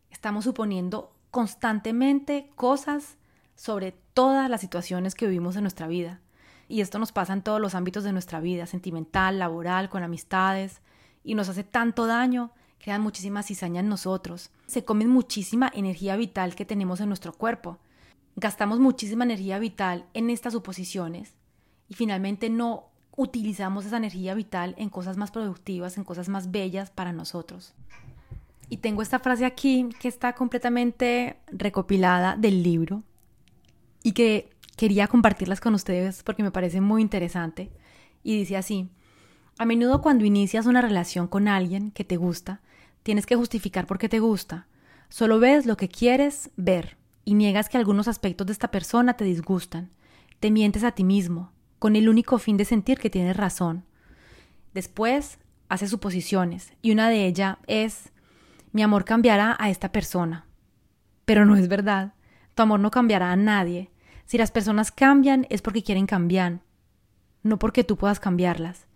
Estamos 0.10 0.46
suponiendo 0.46 1.14
constantemente 1.32 2.52
cosas 2.56 3.18
sobre 3.56 3.92
todas 4.14 4.50
las 4.50 4.62
situaciones 4.62 5.16
que 5.16 5.28
vivimos 5.28 5.56
en 5.56 5.64
nuestra 5.64 5.88
vida. 5.88 6.22
Y 6.68 6.82
esto 6.82 7.00
nos 7.00 7.12
pasa 7.12 7.34
en 7.34 7.42
todos 7.42 7.60
los 7.60 7.76
ámbitos 7.76 8.04
de 8.04 8.14
nuestra 8.14 8.40
vida, 8.40 8.66
sentimental, 8.68 9.40
laboral, 9.40 9.90
con 9.90 10.04
amistades, 10.04 10.82
y 11.24 11.36
nos 11.36 11.50
hace 11.50 11.64
tanto 11.64 12.06
daño 12.06 12.52
crean 12.80 13.02
muchísima 13.02 13.44
cizaña 13.44 13.82
en 13.82 13.90
nosotros. 13.90 14.52
Se 14.68 14.86
comen 14.86 15.10
muchísima 15.10 15.72
energía 15.74 16.16
vital 16.16 16.56
que 16.56 16.66
tenemos 16.66 17.02
en 17.02 17.10
nuestro 17.10 17.34
cuerpo. 17.34 17.78
Gastamos 18.36 18.80
muchísima 18.80 19.26
energía 19.26 19.60
vital 19.60 20.06
en 20.14 20.30
estas 20.30 20.54
suposiciones 20.54 21.34
y 21.90 21.96
finalmente 21.96 22.50
no 22.50 22.86
utilizamos 23.18 23.86
esa 23.86 23.98
energía 23.98 24.34
vital 24.34 24.76
en 24.78 24.90
cosas 24.90 25.18
más 25.18 25.32
productivas, 25.32 25.98
en 25.98 26.06
cosas 26.06 26.30
más 26.30 26.52
bellas 26.52 26.90
para 26.90 27.12
nosotros. 27.12 27.74
Y 28.70 28.78
tengo 28.78 29.02
esta 29.02 29.20
frase 29.20 29.46
aquí 29.46 29.90
que 30.00 30.08
está 30.08 30.34
completamente 30.34 31.38
recopilada 31.52 32.36
del 32.38 32.62
libro 32.62 33.04
y 34.04 34.12
que 34.12 34.50
quería 34.78 35.08
compartirlas 35.08 35.60
con 35.60 35.74
ustedes 35.74 36.24
porque 36.24 36.44
me 36.44 36.52
parece 36.52 36.80
muy 36.80 37.02
interesante. 37.02 37.72
Y 38.24 38.38
dice 38.38 38.58
así, 38.58 38.90
a 39.58 39.66
menudo 39.66 40.02
cuando 40.02 40.24
inicias 40.24 40.68
una 40.68 40.82
relación 40.82 41.28
con 41.28 41.48
alguien 41.48 41.92
que 41.92 42.06
te 42.06 42.16
gusta, 42.16 42.62
tienes 43.04 43.26
que 43.26 43.36
justificar 43.36 43.88
por 43.88 43.98
qué 43.98 44.08
te 44.08 44.20
gusta. 44.20 44.68
Solo 45.10 45.40
ves 45.40 45.66
lo 45.66 45.76
que 45.76 45.90
quieres 45.90 46.52
ver 46.56 46.98
y 47.26 47.34
niegas 47.34 47.70
que 47.70 47.78
algunos 47.78 48.08
aspectos 48.08 48.48
de 48.48 48.54
esta 48.54 48.72
persona 48.72 49.16
te 49.16 49.26
disgustan. 49.26 49.90
Te 50.40 50.52
mientes 50.52 50.84
a 50.84 50.92
ti 50.92 51.04
mismo, 51.04 51.52
con 51.80 51.96
el 51.96 52.08
único 52.08 52.38
fin 52.38 52.56
de 52.56 52.66
sentir 52.66 53.00
que 53.00 53.10
tienes 53.10 53.36
razón. 53.36 53.84
Después, 54.74 55.40
haces 55.68 55.90
suposiciones 55.90 56.74
y 56.82 56.92
una 56.92 57.10
de 57.10 57.26
ellas 57.26 57.58
es 57.68 58.12
mi 58.72 58.84
amor 58.84 59.06
cambiará 59.06 59.56
a 59.60 59.70
esta 59.70 59.92
persona. 59.92 60.46
Pero 61.26 61.46
no 61.46 61.56
es 61.56 61.68
verdad. 61.68 62.14
Tu 62.56 62.64
amor 62.64 62.80
no 62.80 62.92
cambiará 62.92 63.32
a 63.32 63.36
nadie. 63.36 63.92
Si 64.26 64.38
las 64.38 64.52
personas 64.52 64.92
cambian 64.92 65.48
es 65.50 65.62
porque 65.62 65.84
quieren 65.84 66.06
cambiar, 66.06 66.62
no 67.42 67.58
porque 67.58 67.84
tú 67.84 67.98
puedas 67.98 68.20
cambiarlas. 68.20 68.88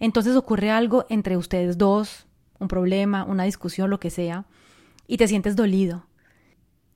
Entonces 0.00 0.34
ocurre 0.34 0.70
algo 0.70 1.06
entre 1.08 1.36
ustedes 1.36 1.78
dos, 1.78 2.26
un 2.58 2.68
problema, 2.68 3.24
una 3.24 3.44
discusión, 3.44 3.90
lo 3.90 4.00
que 4.00 4.10
sea, 4.10 4.46
y 5.06 5.16
te 5.16 5.28
sientes 5.28 5.54
dolido. 5.54 6.06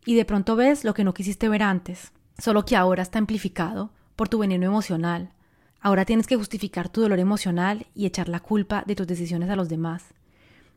Y 0.05 0.15
de 0.15 0.25
pronto 0.25 0.57
ves 0.57 0.85
lo 0.85 0.95
que 0.95 1.05
no 1.05 1.15
quisiste 1.15 1.49
ver 1.49 1.63
antes, 1.63 2.13
solo 2.39 2.65
que 2.65 2.77
ahora 2.77 3.03
está 3.03 3.19
amplificado 3.19 3.93
por 4.17 4.29
tu 4.29 4.39
veneno 4.39 4.67
emocional. 4.67 5.33
Ahora 5.81 6.05
tienes 6.05 6.27
que 6.27 6.37
justificar 6.37 6.89
tu 6.89 7.03
dolor 7.03 7.21
emocional 7.21 7.87
y 7.95 8.07
echar 8.07 8.29
la 8.29 8.41
culpa 8.41 8.83
de 8.87 8.97
tus 8.97 9.07
decisiones 9.07 9.51
a 9.51 9.57
los 9.57 9.69
demás. 9.69 10.15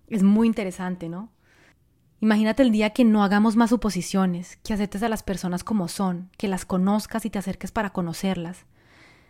Es 0.07 0.21
muy 0.23 0.45
interesante, 0.45 1.09
¿no? 1.09 1.31
Imagínate 2.21 2.63
el 2.63 2.71
día 2.71 2.89
que 2.89 3.05
no 3.05 3.23
hagamos 3.23 3.55
más 3.55 3.69
suposiciones, 3.69 4.57
que 4.57 4.73
aceptes 4.73 5.03
a 5.03 5.09
las 5.09 5.23
personas 5.23 5.63
como 5.63 5.87
son, 5.87 6.29
que 6.37 6.49
las 6.49 6.65
conozcas 6.65 7.25
y 7.25 7.29
te 7.29 7.39
acerques 7.39 7.71
para 7.71 7.91
conocerlas, 7.91 8.65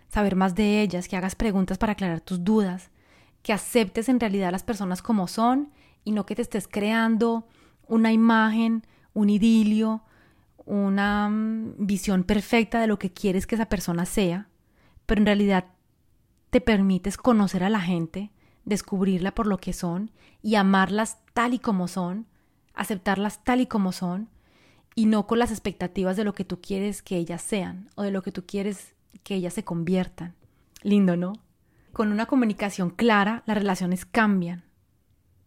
saber 0.07 0.35
más 0.35 0.55
de 0.55 0.81
ellas, 0.81 1.07
que 1.07 1.15
hagas 1.15 1.35
preguntas 1.35 1.77
para 1.77 1.91
aclarar 1.91 2.21
tus 2.21 2.43
dudas, 2.43 2.89
que 3.43 3.53
aceptes 3.53 4.09
en 4.09 4.19
realidad 4.19 4.49
a 4.49 4.51
las 4.51 4.63
personas 4.63 5.03
como 5.03 5.27
son 5.27 5.71
y 6.03 6.11
no 6.11 6.25
que 6.25 6.35
te 6.35 6.41
estés 6.41 6.67
creando 6.67 7.47
una 7.87 8.11
imagen, 8.11 8.85
un 9.13 9.29
idilio, 9.29 10.03
una 10.65 11.29
mm, 11.29 11.75
visión 11.77 12.23
perfecta 12.23 12.79
de 12.79 12.87
lo 12.87 12.97
que 12.97 13.11
quieres 13.11 13.45
que 13.45 13.55
esa 13.55 13.67
persona 13.67 14.05
sea, 14.05 14.49
pero 15.05 15.21
en 15.21 15.27
realidad 15.27 15.65
te 16.49 16.59
permites 16.59 17.17
conocer 17.17 17.63
a 17.63 17.69
la 17.69 17.81
gente, 17.81 18.31
descubrirla 18.65 19.35
por 19.35 19.45
lo 19.45 19.59
que 19.59 19.73
son 19.73 20.11
y 20.41 20.55
amarlas 20.55 21.19
tal 21.33 21.53
y 21.53 21.59
como 21.59 21.87
son, 21.87 22.27
aceptarlas 22.79 23.43
tal 23.43 23.59
y 23.61 23.67
como 23.67 23.91
son 23.91 24.29
y 24.95 25.05
no 25.05 25.27
con 25.27 25.37
las 25.37 25.51
expectativas 25.51 26.17
de 26.17 26.23
lo 26.23 26.33
que 26.33 26.45
tú 26.45 26.61
quieres 26.61 27.01
que 27.01 27.17
ellas 27.17 27.41
sean 27.41 27.89
o 27.95 28.03
de 28.03 28.11
lo 28.11 28.21
que 28.21 28.31
tú 28.31 28.45
quieres 28.45 28.95
que 29.23 29.35
ellas 29.35 29.53
se 29.53 29.63
conviertan. 29.63 30.35
Lindo, 30.81 31.17
¿no? 31.17 31.33
Con 31.91 32.11
una 32.11 32.25
comunicación 32.25 32.89
clara, 32.89 33.43
las 33.45 33.57
relaciones 33.57 34.05
cambian. 34.05 34.63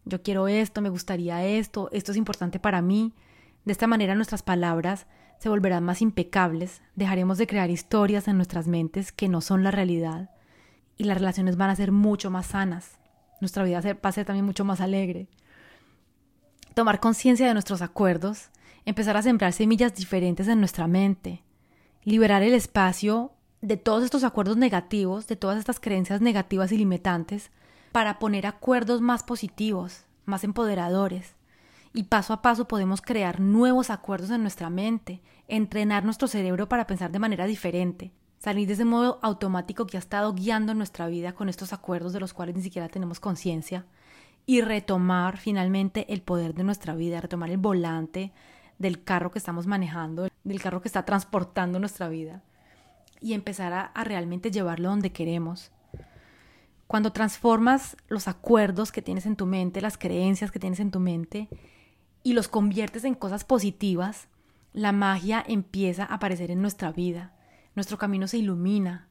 Yo 0.05 0.21
quiero 0.21 0.47
esto, 0.47 0.81
me 0.81 0.89
gustaría 0.89 1.43
esto, 1.43 1.89
esto 1.91 2.11
es 2.11 2.17
importante 2.17 2.59
para 2.59 2.81
mí. 2.81 3.13
De 3.65 3.71
esta 3.71 3.87
manera 3.87 4.13
nuestras 4.13 4.43
palabras 4.43 5.07
se 5.39 5.49
volverán 5.49 5.83
más 5.83 6.01
impecables, 6.01 6.81
dejaremos 6.95 7.37
de 7.37 7.47
crear 7.47 7.69
historias 7.69 8.27
en 8.27 8.37
nuestras 8.37 8.67
mentes 8.67 9.11
que 9.11 9.27
no 9.27 9.41
son 9.41 9.63
la 9.63 9.71
realidad 9.71 10.29
y 10.97 11.05
las 11.05 11.17
relaciones 11.17 11.57
van 11.57 11.71
a 11.71 11.75
ser 11.75 11.91
mucho 11.91 12.29
más 12.29 12.47
sanas. 12.47 12.99
Nuestra 13.41 13.63
vida 13.63 13.81
va 13.81 14.09
a 14.09 14.11
ser 14.11 14.25
también 14.25 14.45
mucho 14.45 14.63
más 14.65 14.81
alegre. 14.81 15.27
Tomar 16.73 16.99
conciencia 16.99 17.47
de 17.47 17.53
nuestros 17.53 17.83
acuerdos, 17.83 18.49
empezar 18.85 19.15
a 19.15 19.21
sembrar 19.21 19.53
semillas 19.53 19.93
diferentes 19.93 20.47
en 20.47 20.59
nuestra 20.59 20.87
mente, 20.87 21.43
liberar 22.03 22.41
el 22.41 22.55
espacio 22.55 23.31
de 23.61 23.77
todos 23.77 24.03
estos 24.03 24.23
acuerdos 24.23 24.57
negativos, 24.57 25.27
de 25.27 25.35
todas 25.35 25.59
estas 25.59 25.79
creencias 25.79 26.19
negativas 26.19 26.71
y 26.71 26.77
limitantes, 26.77 27.51
para 27.91 28.17
poner 28.17 28.47
acuerdos 28.47 29.01
más 29.01 29.21
positivos, 29.21 30.05
más 30.25 30.43
empoderadores. 30.43 31.35
Y 31.93 32.03
paso 32.05 32.33
a 32.33 32.41
paso 32.41 32.67
podemos 32.67 33.03
crear 33.03 33.39
nuevos 33.39 33.91
acuerdos 33.91 34.31
en 34.31 34.41
nuestra 34.41 34.71
mente, 34.71 35.21
entrenar 35.47 36.03
nuestro 36.03 36.27
cerebro 36.27 36.67
para 36.67 36.87
pensar 36.87 37.11
de 37.11 37.19
manera 37.19 37.45
diferente, 37.45 38.11
salir 38.39 38.67
de 38.67 38.73
ese 38.73 38.83
modo 38.83 39.19
automático 39.21 39.85
que 39.85 39.97
ha 39.97 39.99
estado 39.99 40.33
guiando 40.33 40.73
nuestra 40.73 41.05
vida 41.05 41.33
con 41.33 41.49
estos 41.49 41.71
acuerdos 41.71 42.13
de 42.13 42.19
los 42.19 42.33
cuales 42.33 42.55
ni 42.55 42.63
siquiera 42.63 42.89
tenemos 42.89 43.19
conciencia, 43.19 43.85
y 44.45 44.61
retomar 44.61 45.37
finalmente 45.37 46.11
el 46.11 46.21
poder 46.21 46.53
de 46.53 46.63
nuestra 46.63 46.95
vida, 46.95 47.21
retomar 47.21 47.49
el 47.49 47.57
volante 47.57 48.31
del 48.77 49.03
carro 49.03 49.31
que 49.31 49.39
estamos 49.39 49.67
manejando, 49.67 50.27
del 50.43 50.61
carro 50.61 50.81
que 50.81 50.87
está 50.87 51.05
transportando 51.05 51.79
nuestra 51.79 52.09
vida 52.09 52.41
y 53.21 53.33
empezar 53.33 53.71
a, 53.73 54.03
realmente 54.03 54.51
llevarlo 54.51 54.89
donde 54.89 55.13
queremos. 55.13 55.71
Cuando 56.87 57.13
transformas 57.13 57.95
los 58.09 58.27
acuerdos 58.27 58.91
que 58.91 59.01
tienes 59.01 59.25
en 59.25 59.37
tu 59.37 59.45
mente, 59.45 59.81
las 59.81 59.97
creencias 59.97 60.51
que 60.51 60.59
tienes 60.59 60.81
en 60.81 60.91
tu 60.91 60.99
mente, 60.99 61.47
y 62.21 62.33
los 62.33 62.47
conviertes 62.47 63.03
en 63.03 63.15
cosas 63.15 63.43
positivas, 63.43 64.27
la 64.73 64.91
magia 64.91 65.43
empieza 65.47 66.03
a 66.03 66.15
aparecer 66.15 66.51
en 66.51 66.61
nuestra 66.61 66.91
vida. 66.91 67.33
Nuestro 67.75 67.97
camino 67.97 68.27
se 68.27 68.37
ilumina. 68.37 69.07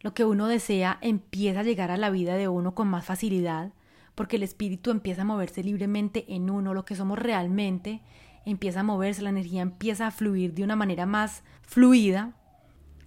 Lo 0.00 0.14
que 0.14 0.24
uno 0.24 0.46
desea 0.46 0.98
empieza 1.00 1.60
a 1.60 1.64
llegar 1.64 1.90
a 1.90 1.96
la 1.96 2.10
vida 2.10 2.36
de 2.36 2.48
uno 2.48 2.74
con 2.74 2.88
más 2.88 3.04
facilidad, 3.04 3.72
porque 4.14 4.36
el 4.36 4.42
espíritu 4.42 4.90
empieza 4.90 5.22
a 5.22 5.24
moverse 5.24 5.62
libremente 5.62 6.24
en 6.28 6.50
uno, 6.50 6.74
lo 6.74 6.84
que 6.84 6.96
somos 6.96 7.18
realmente 7.18 8.02
empieza 8.44 8.80
a 8.80 8.84
moverse, 8.84 9.22
la 9.22 9.30
energía 9.30 9.62
empieza 9.62 10.06
a 10.06 10.10
fluir 10.10 10.54
de 10.54 10.64
una 10.64 10.76
manera 10.76 11.06
más 11.06 11.42
fluida 11.62 12.34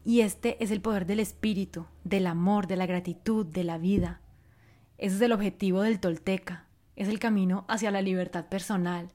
y 0.06 0.22
este 0.22 0.62
es 0.64 0.72
el 0.72 0.82
poder 0.82 1.06
del 1.06 1.20
espíritu, 1.20 1.86
del 2.04 2.28
amor, 2.28 2.68
de 2.68 2.76
la 2.76 2.86
gratitud, 2.86 3.46
de 3.46 3.64
la 3.64 3.78
vida. 3.78 4.22
Ese 4.98 5.16
es 5.16 5.22
el 5.22 5.32
objetivo 5.32 5.82
del 5.82 6.00
tolteca, 6.00 6.68
es 6.96 7.08
el 7.08 7.20
camino 7.20 7.66
hacia 7.68 7.92
la 7.92 8.02
libertad 8.02 8.46
personal. 8.46 9.10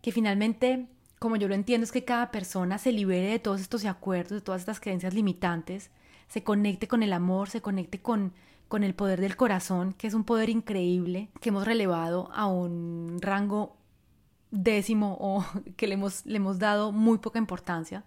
Que 0.00 0.12
finalmente, 0.12 0.88
como 1.18 1.36
yo 1.36 1.48
lo 1.48 1.54
entiendo, 1.54 1.84
es 1.84 1.92
que 1.92 2.04
cada 2.04 2.30
persona 2.30 2.78
se 2.78 2.92
libere 2.92 3.28
de 3.28 3.38
todos 3.38 3.60
estos 3.60 3.84
acuerdos, 3.84 4.32
de 4.32 4.40
todas 4.40 4.62
estas 4.62 4.80
creencias 4.80 5.14
limitantes, 5.14 5.90
se 6.28 6.42
conecte 6.42 6.88
con 6.88 7.02
el 7.02 7.12
amor, 7.12 7.50
se 7.50 7.60
conecte 7.60 8.00
con, 8.00 8.32
con 8.72 8.84
el 8.84 8.94
poder 8.94 9.20
del 9.20 9.36
corazón, 9.36 9.92
que 9.92 10.06
es 10.06 10.14
un 10.14 10.24
poder 10.24 10.48
increíble 10.48 11.28
que 11.42 11.50
hemos 11.50 11.66
relevado 11.66 12.30
a 12.32 12.46
un 12.46 13.18
rango 13.20 13.76
décimo 14.50 15.18
o 15.20 15.44
que 15.76 15.86
le 15.86 15.92
hemos, 15.92 16.24
le 16.24 16.38
hemos 16.38 16.58
dado 16.58 16.90
muy 16.90 17.18
poca 17.18 17.38
importancia 17.38 18.02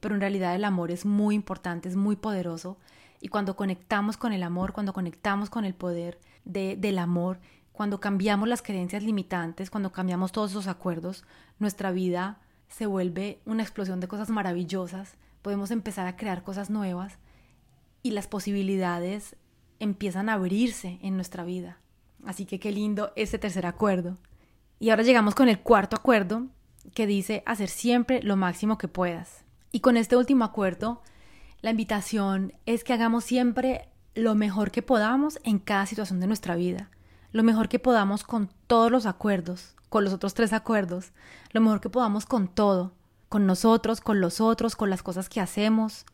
pero 0.00 0.14
en 0.14 0.20
realidad 0.20 0.54
el 0.54 0.64
amor 0.64 0.90
es 0.90 1.04
muy 1.04 1.34
importante, 1.34 1.88
es 1.88 1.96
muy 1.96 2.16
poderoso. 2.16 2.78
Y 3.20 3.28
cuando 3.28 3.56
conectamos 3.56 4.16
con 4.16 4.32
el 4.32 4.42
amor, 4.42 4.72
cuando 4.72 4.92
conectamos 4.92 5.50
con 5.50 5.64
el 5.64 5.74
poder 5.74 6.20
de, 6.44 6.76
del 6.76 6.98
amor, 6.98 7.40
cuando 7.72 8.00
cambiamos 8.00 8.48
las 8.48 8.62
creencias 8.62 9.02
limitantes, 9.02 9.70
cuando 9.70 9.92
cambiamos 9.92 10.32
todos 10.32 10.52
esos 10.52 10.68
acuerdos, 10.68 11.24
nuestra 11.58 11.90
vida 11.90 12.40
se 12.68 12.86
vuelve 12.86 13.40
una 13.44 13.62
explosión 13.62 13.98
de 14.00 14.08
cosas 14.08 14.30
maravillosas, 14.30 15.16
podemos 15.42 15.70
empezar 15.70 16.06
a 16.06 16.16
crear 16.16 16.42
cosas 16.42 16.70
nuevas 16.70 17.18
y 18.02 18.12
las 18.12 18.28
posibilidades 18.28 19.36
empiezan 19.80 20.28
a 20.28 20.34
abrirse 20.34 20.98
en 21.02 21.16
nuestra 21.16 21.44
vida. 21.44 21.78
Así 22.24 22.46
que 22.46 22.58
qué 22.58 22.72
lindo 22.72 23.12
ese 23.16 23.38
tercer 23.38 23.66
acuerdo. 23.66 24.18
Y 24.80 24.90
ahora 24.90 25.02
llegamos 25.02 25.34
con 25.34 25.48
el 25.48 25.60
cuarto 25.60 25.96
acuerdo 25.96 26.46
que 26.94 27.06
dice 27.06 27.42
hacer 27.46 27.68
siempre 27.68 28.22
lo 28.22 28.36
máximo 28.36 28.78
que 28.78 28.88
puedas. 28.88 29.44
Y 29.72 29.80
con 29.80 29.96
este 29.96 30.16
último 30.16 30.44
acuerdo, 30.44 31.02
la 31.60 31.70
invitación 31.70 32.54
es 32.66 32.84
que 32.84 32.92
hagamos 32.92 33.24
siempre 33.24 33.88
lo 34.14 34.34
mejor 34.34 34.70
que 34.70 34.82
podamos 34.82 35.38
en 35.44 35.58
cada 35.58 35.86
situación 35.86 36.20
de 36.20 36.26
nuestra 36.26 36.56
vida, 36.56 36.90
lo 37.32 37.42
mejor 37.42 37.68
que 37.68 37.78
podamos 37.78 38.24
con 38.24 38.50
todos 38.66 38.90
los 38.90 39.06
acuerdos, 39.06 39.76
con 39.88 40.04
los 40.04 40.12
otros 40.12 40.34
tres 40.34 40.52
acuerdos, 40.52 41.12
lo 41.52 41.60
mejor 41.60 41.80
que 41.80 41.90
podamos 41.90 42.26
con 42.26 42.48
todo, 42.48 42.92
con 43.28 43.46
nosotros, 43.46 44.00
con 44.00 44.20
los 44.20 44.40
otros, 44.40 44.76
con 44.76 44.90
las 44.90 45.02
cosas 45.02 45.28
que 45.28 45.40
hacemos, 45.40 46.06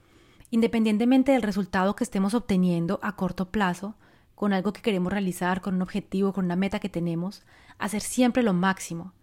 independientemente 0.55 1.33
del 1.33 1.43
resultado 1.43 1.97
que 1.97 2.05
estemos 2.05 2.33
obteniendo 2.33 3.01
a 3.03 3.17
corto 3.17 3.51
plazo, 3.51 3.97
con 4.37 4.53
algo 4.53 4.73
que 4.73 4.83
queremos 4.83 5.13
realizar, 5.13 5.61
con 5.61 5.75
un 5.75 5.83
objetivo, 5.83 6.33
con 6.33 6.45
una 6.45 6.55
meta 6.55 6.79
que 6.79 6.89
tenemos, 6.89 7.43
hacer 7.77 8.03
siempre 8.03 8.45
lo 8.45 8.53
máximo, 8.53 9.15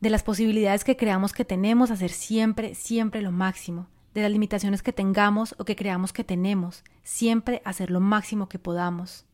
de 0.00 0.08
las 0.08 0.22
posibilidades 0.22 0.82
que 0.82 0.96
creamos 0.96 1.34
que 1.34 1.44
tenemos, 1.44 1.90
hacer 1.90 2.08
siempre, 2.08 2.74
siempre 2.74 3.20
lo 3.20 3.30
máximo, 3.30 3.88
de 4.14 4.22
las 4.22 4.30
limitaciones 4.30 4.82
que 4.82 4.94
tengamos 4.94 5.54
o 5.58 5.66
que 5.66 5.76
creamos 5.76 6.14
que 6.14 6.24
tenemos, 6.24 6.82
siempre 7.02 7.60
hacer 7.66 7.90
lo 7.90 8.00
máximo 8.00 8.48
que 8.48 8.58
podamos. 8.58 9.26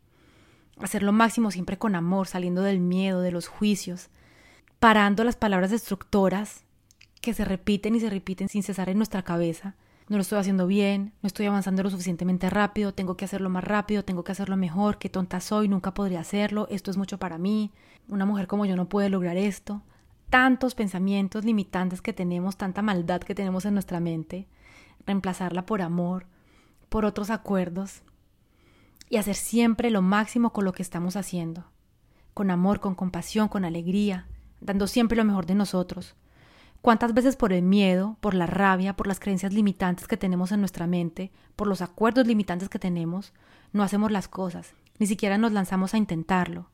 Hacer 0.80 1.04
lo 1.04 1.12
máximo 1.12 1.52
siempre 1.52 1.78
con 1.78 1.94
amor, 1.94 2.26
saliendo 2.26 2.62
del 2.62 2.80
miedo, 2.80 3.20
de 3.20 3.30
los 3.30 3.46
juicios, 3.46 4.08
parando 4.80 5.22
las 5.22 5.36
palabras 5.36 5.70
destructoras 5.70 6.64
que 7.20 7.34
se 7.34 7.44
repiten 7.44 7.94
y 7.94 8.00
se 8.00 8.10
repiten 8.10 8.48
sin 8.48 8.64
cesar 8.64 8.88
en 8.88 8.96
nuestra 8.96 9.22
cabeza. 9.22 9.76
No 10.08 10.16
lo 10.16 10.22
estoy 10.22 10.38
haciendo 10.38 10.66
bien, 10.66 11.12
no 11.22 11.26
estoy 11.26 11.46
avanzando 11.46 11.82
lo 11.82 11.90
suficientemente 11.90 12.48
rápido, 12.48 12.94
tengo 12.94 13.16
que 13.16 13.24
hacerlo 13.24 13.50
más 13.50 13.64
rápido, 13.64 14.04
tengo 14.04 14.22
que 14.22 14.32
hacerlo 14.32 14.56
mejor, 14.56 14.98
qué 14.98 15.08
tonta 15.08 15.40
soy, 15.40 15.68
nunca 15.68 15.94
podría 15.94 16.20
hacerlo, 16.20 16.68
esto 16.70 16.90
es 16.90 16.96
mucho 16.96 17.18
para 17.18 17.38
mí, 17.38 17.72
una 18.08 18.24
mujer 18.24 18.46
como 18.46 18.66
yo 18.66 18.76
no 18.76 18.88
puede 18.88 19.08
lograr 19.08 19.36
esto 19.36 19.82
tantos 20.30 20.74
pensamientos 20.74 21.44
limitantes 21.44 22.02
que 22.02 22.12
tenemos, 22.12 22.56
tanta 22.56 22.82
maldad 22.82 23.20
que 23.20 23.34
tenemos 23.34 23.64
en 23.64 23.74
nuestra 23.74 24.00
mente, 24.00 24.48
reemplazarla 25.06 25.66
por 25.66 25.82
amor, 25.82 26.26
por 26.88 27.04
otros 27.04 27.30
acuerdos 27.30 28.02
y 29.08 29.16
hacer 29.16 29.36
siempre 29.36 29.90
lo 29.90 30.02
máximo 30.02 30.52
con 30.52 30.64
lo 30.64 30.72
que 30.72 30.82
estamos 30.82 31.16
haciendo, 31.16 31.64
con 32.34 32.50
amor, 32.50 32.80
con 32.80 32.94
compasión, 32.94 33.48
con 33.48 33.64
alegría, 33.64 34.26
dando 34.60 34.86
siempre 34.86 35.16
lo 35.16 35.24
mejor 35.24 35.46
de 35.46 35.54
nosotros. 35.54 36.16
¿Cuántas 36.82 37.14
veces 37.14 37.36
por 37.36 37.52
el 37.52 37.62
miedo, 37.62 38.16
por 38.20 38.34
la 38.34 38.46
rabia, 38.46 38.94
por 38.94 39.06
las 39.06 39.18
creencias 39.18 39.52
limitantes 39.52 40.06
que 40.06 40.16
tenemos 40.16 40.52
en 40.52 40.60
nuestra 40.60 40.86
mente, 40.86 41.32
por 41.56 41.66
los 41.66 41.82
acuerdos 41.82 42.26
limitantes 42.26 42.68
que 42.68 42.78
tenemos, 42.78 43.32
no 43.72 43.82
hacemos 43.82 44.12
las 44.12 44.28
cosas, 44.28 44.74
ni 44.98 45.06
siquiera 45.06 45.38
nos 45.38 45.52
lanzamos 45.52 45.94
a 45.94 45.98
intentarlo? 45.98 46.70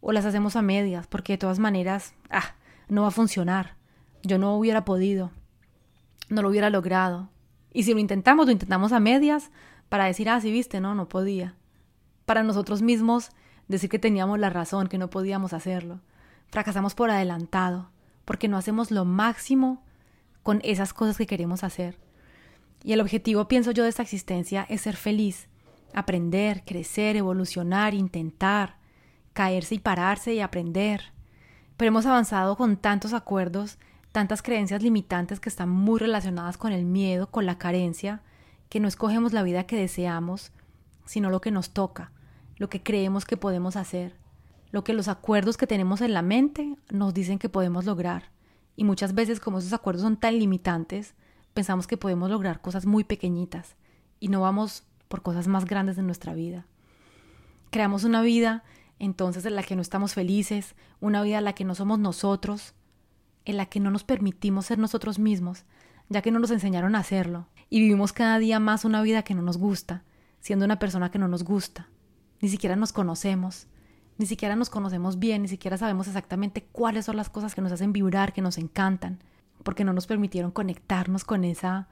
O 0.00 0.12
las 0.12 0.24
hacemos 0.24 0.56
a 0.56 0.62
medias, 0.62 1.06
porque 1.06 1.34
de 1.34 1.38
todas 1.38 1.58
maneras, 1.58 2.14
ah, 2.30 2.54
no 2.88 3.02
va 3.02 3.08
a 3.08 3.12
funcionar. 3.12 3.76
Yo 4.22 4.38
no 4.38 4.56
hubiera 4.56 4.84
podido, 4.84 5.30
no 6.28 6.42
lo 6.42 6.48
hubiera 6.48 6.70
logrado. 6.70 7.30
Y 7.72 7.84
si 7.84 7.92
lo 7.92 8.00
intentamos, 8.00 8.46
lo 8.46 8.52
intentamos 8.52 8.92
a 8.92 9.00
medias 9.00 9.50
para 9.88 10.06
decir, 10.06 10.28
ah, 10.28 10.40
sí, 10.40 10.50
viste, 10.50 10.80
no, 10.80 10.94
no 10.94 11.08
podía. 11.08 11.54
Para 12.26 12.42
nosotros 12.42 12.82
mismos 12.82 13.30
decir 13.68 13.90
que 13.90 13.98
teníamos 13.98 14.38
la 14.38 14.50
razón, 14.50 14.88
que 14.88 14.98
no 14.98 15.10
podíamos 15.10 15.52
hacerlo. 15.52 16.00
Fracasamos 16.48 16.94
por 16.94 17.10
adelantado, 17.10 17.90
porque 18.24 18.48
no 18.48 18.56
hacemos 18.56 18.90
lo 18.90 19.04
máximo 19.04 19.82
con 20.42 20.60
esas 20.64 20.92
cosas 20.92 21.16
que 21.16 21.26
queremos 21.26 21.64
hacer. 21.64 21.98
Y 22.82 22.92
el 22.92 23.00
objetivo, 23.00 23.48
pienso 23.48 23.70
yo, 23.70 23.82
de 23.82 23.88
esta 23.88 24.02
existencia 24.02 24.66
es 24.68 24.82
ser 24.82 24.96
feliz, 24.96 25.48
aprender, 25.94 26.62
crecer, 26.64 27.16
evolucionar, 27.16 27.94
intentar, 27.94 28.76
caerse 29.32 29.76
y 29.76 29.78
pararse 29.78 30.34
y 30.34 30.40
aprender, 30.40 31.12
pero 31.76 31.88
hemos 31.88 32.06
avanzado 32.06 32.56
con 32.56 32.76
tantos 32.76 33.12
acuerdos, 33.14 33.78
tantas 34.12 34.42
creencias 34.42 34.82
limitantes 34.82 35.40
que 35.40 35.48
están 35.48 35.68
muy 35.68 35.98
relacionadas 35.98 36.56
con 36.56 36.72
el 36.72 36.84
miedo, 36.84 37.30
con 37.30 37.46
la 37.46 37.58
carencia, 37.58 38.22
que 38.68 38.80
no 38.80 38.88
escogemos 38.88 39.32
la 39.32 39.42
vida 39.42 39.66
que 39.66 39.76
deseamos, 39.76 40.52
sino 41.04 41.30
lo 41.30 41.40
que 41.40 41.50
nos 41.50 41.70
toca, 41.70 42.12
lo 42.56 42.68
que 42.68 42.82
creemos 42.82 43.24
que 43.24 43.36
podemos 43.36 43.76
hacer, 43.76 44.16
lo 44.74 44.82
que 44.82 44.92
los 44.92 45.06
acuerdos 45.06 45.56
que 45.56 45.68
tenemos 45.68 46.00
en 46.00 46.12
la 46.14 46.22
mente 46.22 46.76
nos 46.90 47.14
dicen 47.14 47.38
que 47.38 47.48
podemos 47.48 47.84
lograr. 47.84 48.32
Y 48.74 48.82
muchas 48.82 49.14
veces 49.14 49.38
como 49.38 49.60
esos 49.60 49.72
acuerdos 49.72 50.02
son 50.02 50.16
tan 50.16 50.36
limitantes, 50.36 51.14
pensamos 51.52 51.86
que 51.86 51.96
podemos 51.96 52.28
lograr 52.28 52.60
cosas 52.60 52.84
muy 52.84 53.04
pequeñitas 53.04 53.76
y 54.18 54.26
no 54.26 54.40
vamos 54.40 54.82
por 55.06 55.22
cosas 55.22 55.46
más 55.46 55.64
grandes 55.64 55.96
en 55.96 56.06
nuestra 56.06 56.34
vida. 56.34 56.66
Creamos 57.70 58.02
una 58.02 58.20
vida 58.20 58.64
entonces 58.98 59.46
en 59.46 59.54
la 59.54 59.62
que 59.62 59.76
no 59.76 59.82
estamos 59.82 60.12
felices, 60.12 60.74
una 60.98 61.22
vida 61.22 61.38
en 61.38 61.44
la 61.44 61.52
que 61.52 61.64
no 61.64 61.76
somos 61.76 62.00
nosotros, 62.00 62.74
en 63.44 63.56
la 63.56 63.66
que 63.66 63.78
no 63.78 63.92
nos 63.92 64.02
permitimos 64.02 64.66
ser 64.66 64.80
nosotros 64.80 65.20
mismos, 65.20 65.66
ya 66.08 66.20
que 66.20 66.32
no 66.32 66.40
nos 66.40 66.50
enseñaron 66.50 66.96
a 66.96 66.98
hacerlo, 66.98 67.46
y 67.70 67.78
vivimos 67.78 68.12
cada 68.12 68.40
día 68.40 68.58
más 68.58 68.84
una 68.84 69.02
vida 69.02 69.22
que 69.22 69.34
no 69.34 69.42
nos 69.42 69.56
gusta, 69.56 70.02
siendo 70.40 70.64
una 70.64 70.80
persona 70.80 71.12
que 71.12 71.20
no 71.20 71.28
nos 71.28 71.44
gusta, 71.44 71.90
ni 72.40 72.48
siquiera 72.48 72.74
nos 72.74 72.92
conocemos, 72.92 73.68
Ni 74.16 74.26
siquiera 74.26 74.54
nos 74.54 74.70
conocemos 74.70 75.18
bien, 75.18 75.42
ni 75.42 75.48
siquiera 75.48 75.76
sabemos 75.76 76.06
exactamente 76.06 76.64
cuáles 76.70 77.06
son 77.06 77.16
las 77.16 77.30
cosas 77.30 77.54
que 77.54 77.60
nos 77.60 77.72
hacen 77.72 77.92
vibrar, 77.92 78.32
que 78.32 78.42
nos 78.42 78.58
encantan, 78.58 79.18
porque 79.62 79.84
no 79.84 79.92
nos 79.92 80.06
permitieron 80.06 80.52
conectarnos 80.52 81.24
con 81.24 81.44
esa, 81.44 81.88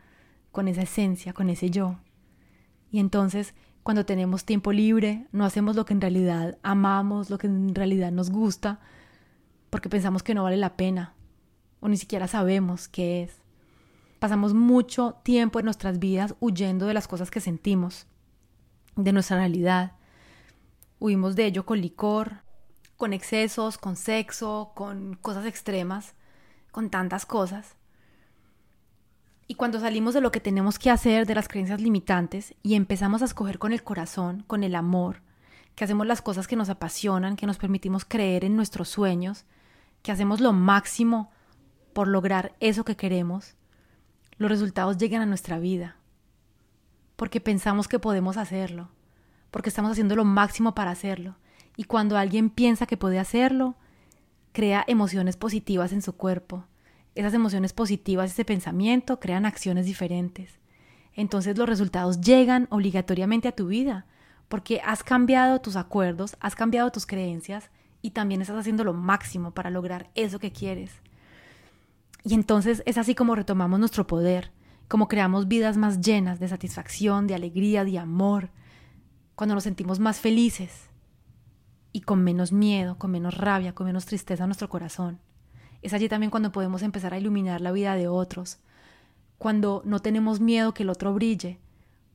con 0.52 0.68
esa 0.68 0.82
esencia, 0.82 1.32
con 1.32 1.50
ese 1.50 1.70
yo. 1.70 1.96
Y 2.92 3.00
entonces, 3.00 3.54
cuando 3.82 4.06
tenemos 4.06 4.44
tiempo 4.44 4.72
libre, 4.72 5.26
no 5.32 5.44
hacemos 5.44 5.74
lo 5.74 5.84
que 5.84 5.94
en 5.94 6.00
realidad 6.00 6.58
amamos, 6.62 7.30
lo 7.30 7.38
que 7.38 7.48
en 7.48 7.74
realidad 7.74 8.12
nos 8.12 8.30
gusta, 8.30 8.78
porque 9.70 9.88
pensamos 9.88 10.22
que 10.22 10.34
no 10.34 10.44
vale 10.44 10.56
la 10.56 10.76
pena, 10.76 11.14
o 11.80 11.88
ni 11.88 11.96
siquiera 11.96 12.28
sabemos 12.28 12.86
qué 12.86 13.24
es. 13.24 13.42
Pasamos 14.20 14.54
mucho 14.54 15.16
tiempo 15.24 15.58
en 15.58 15.64
nuestras 15.64 15.98
vidas 15.98 16.36
huyendo 16.38 16.86
de 16.86 16.94
las 16.94 17.08
cosas 17.08 17.30
que 17.30 17.40
sentimos, 17.40 18.06
de 18.94 19.12
nuestra 19.12 19.38
realidad. 19.38 19.92
Huimos 21.02 21.34
de 21.34 21.46
ello 21.46 21.66
con 21.66 21.80
licor, 21.80 22.44
con 22.96 23.12
excesos, 23.12 23.76
con 23.76 23.96
sexo, 23.96 24.70
con 24.76 25.14
cosas 25.14 25.46
extremas, 25.46 26.14
con 26.70 26.90
tantas 26.90 27.26
cosas. 27.26 27.74
Y 29.48 29.56
cuando 29.56 29.80
salimos 29.80 30.14
de 30.14 30.20
lo 30.20 30.30
que 30.30 30.38
tenemos 30.38 30.78
que 30.78 30.90
hacer, 30.90 31.26
de 31.26 31.34
las 31.34 31.48
creencias 31.48 31.80
limitantes, 31.80 32.54
y 32.62 32.76
empezamos 32.76 33.20
a 33.20 33.24
escoger 33.24 33.58
con 33.58 33.72
el 33.72 33.82
corazón, 33.82 34.44
con 34.46 34.62
el 34.62 34.76
amor, 34.76 35.22
que 35.74 35.82
hacemos 35.82 36.06
las 36.06 36.22
cosas 36.22 36.46
que 36.46 36.54
nos 36.54 36.68
apasionan, 36.68 37.34
que 37.34 37.48
nos 37.48 37.58
permitimos 37.58 38.04
creer 38.04 38.44
en 38.44 38.54
nuestros 38.54 38.88
sueños, 38.88 39.44
que 40.02 40.12
hacemos 40.12 40.40
lo 40.40 40.52
máximo 40.52 41.32
por 41.94 42.06
lograr 42.06 42.54
eso 42.60 42.84
que 42.84 42.94
queremos, 42.94 43.56
los 44.36 44.52
resultados 44.52 44.98
llegan 44.98 45.22
a 45.22 45.26
nuestra 45.26 45.58
vida. 45.58 45.96
Porque 47.16 47.40
pensamos 47.40 47.88
que 47.88 47.98
podemos 47.98 48.36
hacerlo, 48.36 48.88
porque 49.52 49.68
estamos 49.68 49.92
haciendo 49.92 50.16
lo 50.16 50.24
máximo 50.24 50.74
para 50.74 50.90
hacerlo. 50.90 51.36
Y 51.76 51.84
cuando 51.84 52.16
alguien 52.16 52.50
piensa 52.50 52.86
que 52.86 52.96
puede 52.96 53.20
hacerlo, 53.20 53.76
crea 54.52 54.82
emociones 54.88 55.36
positivas 55.36 55.92
en 55.92 56.02
su 56.02 56.14
cuerpo. 56.14 56.64
Esas 57.14 57.34
emociones 57.34 57.72
positivas, 57.74 58.32
ese 58.32 58.44
pensamiento, 58.44 59.20
crean 59.20 59.46
acciones 59.46 59.86
diferentes. 59.86 60.58
Entonces 61.14 61.56
los 61.58 61.68
resultados 61.68 62.22
llegan 62.22 62.66
obligatoriamente 62.70 63.46
a 63.46 63.52
tu 63.52 63.66
vida, 63.66 64.06
porque 64.48 64.80
has 64.84 65.04
cambiado 65.04 65.60
tus 65.60 65.76
acuerdos, 65.76 66.36
has 66.40 66.54
cambiado 66.54 66.90
tus 66.90 67.04
creencias 67.04 67.70
y 68.00 68.12
también 68.12 68.40
estás 68.40 68.56
haciendo 68.56 68.84
lo 68.84 68.94
máximo 68.94 69.50
para 69.50 69.68
lograr 69.68 70.10
eso 70.14 70.38
que 70.38 70.50
quieres. 70.50 70.92
Y 72.24 72.32
entonces 72.32 72.82
es 72.86 72.96
así 72.96 73.14
como 73.14 73.34
retomamos 73.34 73.78
nuestro 73.78 74.06
poder, 74.06 74.50
como 74.88 75.08
creamos 75.08 75.46
vidas 75.46 75.76
más 75.76 76.00
llenas 76.00 76.40
de 76.40 76.48
satisfacción, 76.48 77.26
de 77.26 77.34
alegría, 77.34 77.84
de 77.84 77.98
amor, 77.98 78.50
cuando 79.42 79.56
nos 79.56 79.64
sentimos 79.64 79.98
más 79.98 80.20
felices 80.20 80.88
y 81.92 82.02
con 82.02 82.22
menos 82.22 82.52
miedo, 82.52 82.96
con 82.96 83.10
menos 83.10 83.36
rabia, 83.36 83.74
con 83.74 83.86
menos 83.86 84.06
tristeza 84.06 84.44
en 84.44 84.50
nuestro 84.50 84.68
corazón. 84.68 85.18
Es 85.82 85.92
allí 85.92 86.08
también 86.08 86.30
cuando 86.30 86.52
podemos 86.52 86.80
empezar 86.82 87.12
a 87.12 87.18
iluminar 87.18 87.60
la 87.60 87.72
vida 87.72 87.96
de 87.96 88.06
otros, 88.06 88.60
cuando 89.38 89.82
no 89.84 89.98
tenemos 89.98 90.38
miedo 90.38 90.74
que 90.74 90.84
el 90.84 90.90
otro 90.90 91.12
brille, 91.12 91.58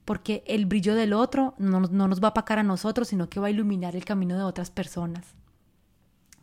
porque 0.05 0.41
el 0.47 0.67
brillo 0.67 0.95
del 0.95 1.11
otro 1.11 1.53
no, 1.57 1.81
no 1.81 2.07
nos 2.07 2.23
va 2.23 2.27
a 2.27 2.29
apacar 2.29 2.59
a 2.59 2.63
nosotros, 2.63 3.09
sino 3.09 3.27
que 3.27 3.41
va 3.41 3.47
a 3.47 3.51
iluminar 3.51 3.97
el 3.97 4.05
camino 4.05 4.37
de 4.37 4.43
otras 4.43 4.71
personas. 4.71 5.35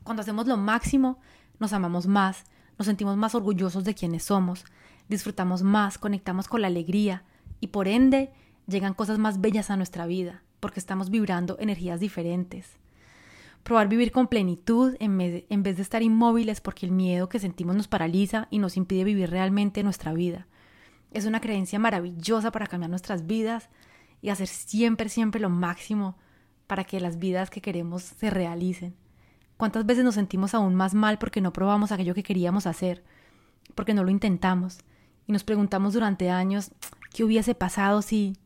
Cuando 0.03 0.21
hacemos 0.21 0.47
lo 0.47 0.59
máximo, 0.59 1.19
nos 1.61 1.73
amamos 1.73 2.07
más, 2.07 2.45
nos 2.77 2.85
sentimos 2.85 3.17
más 3.17 3.35
orgullosos 3.35 3.85
de 3.85 3.95
quienes 3.95 4.25
somos, 4.25 4.67
disfrutamos 5.09 5.63
más, 5.63 5.97
conectamos 5.97 6.47
con 6.47 6.61
la 6.61 6.67
alegría 6.67 7.25
y 7.59 7.69
por 7.69 7.89
ende 7.89 8.35
llegan 8.67 8.93
cosas 8.93 9.19
más 9.19 9.41
bellas 9.41 9.71
a 9.71 9.79
nuestra 9.79 10.05
vida, 10.05 10.44
porque 10.65 10.81
estamos 10.81 11.11
vibrando 11.11 11.59
energías 11.61 12.01
diferentes. 12.01 12.79
Probar 13.65 13.87
vivir 13.87 14.13
con 14.13 14.29
plenitud 14.29 14.97
en 14.99 15.19
vez 15.19 15.77
de 15.77 15.83
estar 15.83 16.03
inmóviles 16.03 16.63
porque 16.63 16.87
el 16.87 16.93
miedo 16.93 17.29
que 17.29 17.39
sentimos 17.39 17.77
nos 17.77 17.87
paraliza 17.87 18.49
y 18.51 18.59
nos 18.61 18.79
impide 18.79 19.05
vivir 19.05 19.29
realmente 19.29 19.83
nuestra 19.83 20.15
vida. 20.15 20.47
Es 21.11 21.27
una 21.27 21.43
creencia 21.43 21.79
maravillosa 21.79 22.51
para 22.51 22.67
cambiar 22.67 22.89
nuestras 22.89 23.27
vidas 23.27 23.69
y 24.23 24.31
hacer 24.31 24.47
siempre, 24.47 25.11
siempre 25.11 25.39
lo 25.39 25.51
máximo 25.51 26.17
para 26.67 26.85
que 26.85 26.99
las 26.99 27.19
vidas 27.19 27.51
que 27.51 27.61
queremos 27.61 28.03
se 28.03 28.31
realicen. 28.31 28.95
¿Cuántas 29.59 29.85
veces 29.85 30.03
nos 30.03 30.15
sentimos 30.15 30.55
aún 30.55 30.75
más 30.75 30.95
mal 30.95 31.19
porque 31.19 31.43
no 31.43 31.53
probamos 31.53 31.93
aquello 31.93 32.15
que 32.15 32.23
queríamos 32.23 32.67
hacer? 32.67 33.05
Porque 33.75 33.93
no 33.93 34.03
lo 34.03 34.11
intentamos. 34.11 34.79
Y 35.27 35.33
nos 35.33 35.45
preguntamos 35.45 35.93
durante 35.93 36.31
años, 36.31 36.71
¿qué 37.13 37.23
hubiese 37.23 37.55
pasado 37.55 38.01
si 38.01 38.39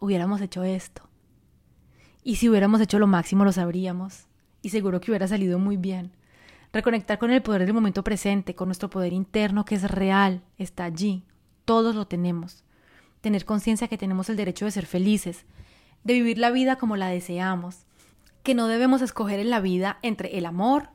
hubiéramos 0.00 0.40
hecho 0.40 0.64
esto? 0.64 1.11
Y 2.24 2.36
si 2.36 2.48
hubiéramos 2.48 2.80
hecho 2.80 2.98
lo 2.98 3.06
máximo 3.06 3.44
lo 3.44 3.52
sabríamos. 3.52 4.26
Y 4.62 4.70
seguro 4.70 5.00
que 5.00 5.10
hubiera 5.10 5.26
salido 5.26 5.58
muy 5.58 5.76
bien. 5.76 6.12
Reconectar 6.72 7.18
con 7.18 7.30
el 7.30 7.42
poder 7.42 7.66
del 7.66 7.74
momento 7.74 8.04
presente, 8.04 8.54
con 8.54 8.68
nuestro 8.68 8.88
poder 8.88 9.12
interno 9.12 9.64
que 9.64 9.74
es 9.74 9.90
real, 9.90 10.42
está 10.56 10.84
allí. 10.84 11.24
Todos 11.64 11.94
lo 11.94 12.06
tenemos. 12.06 12.64
Tener 13.20 13.44
conciencia 13.44 13.88
que 13.88 13.98
tenemos 13.98 14.30
el 14.30 14.36
derecho 14.36 14.64
de 14.64 14.70
ser 14.70 14.86
felices, 14.86 15.44
de 16.04 16.14
vivir 16.14 16.38
la 16.38 16.50
vida 16.50 16.76
como 16.76 16.96
la 16.96 17.08
deseamos, 17.08 17.84
que 18.42 18.54
no 18.54 18.66
debemos 18.66 19.02
escoger 19.02 19.38
en 19.38 19.50
la 19.50 19.60
vida 19.60 19.98
entre 20.02 20.38
el 20.38 20.46
amor 20.46 20.88